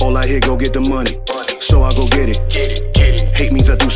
[0.00, 1.18] All I hear, go get the money.
[1.26, 3.36] So I go get it.
[3.36, 3.94] Hate means I do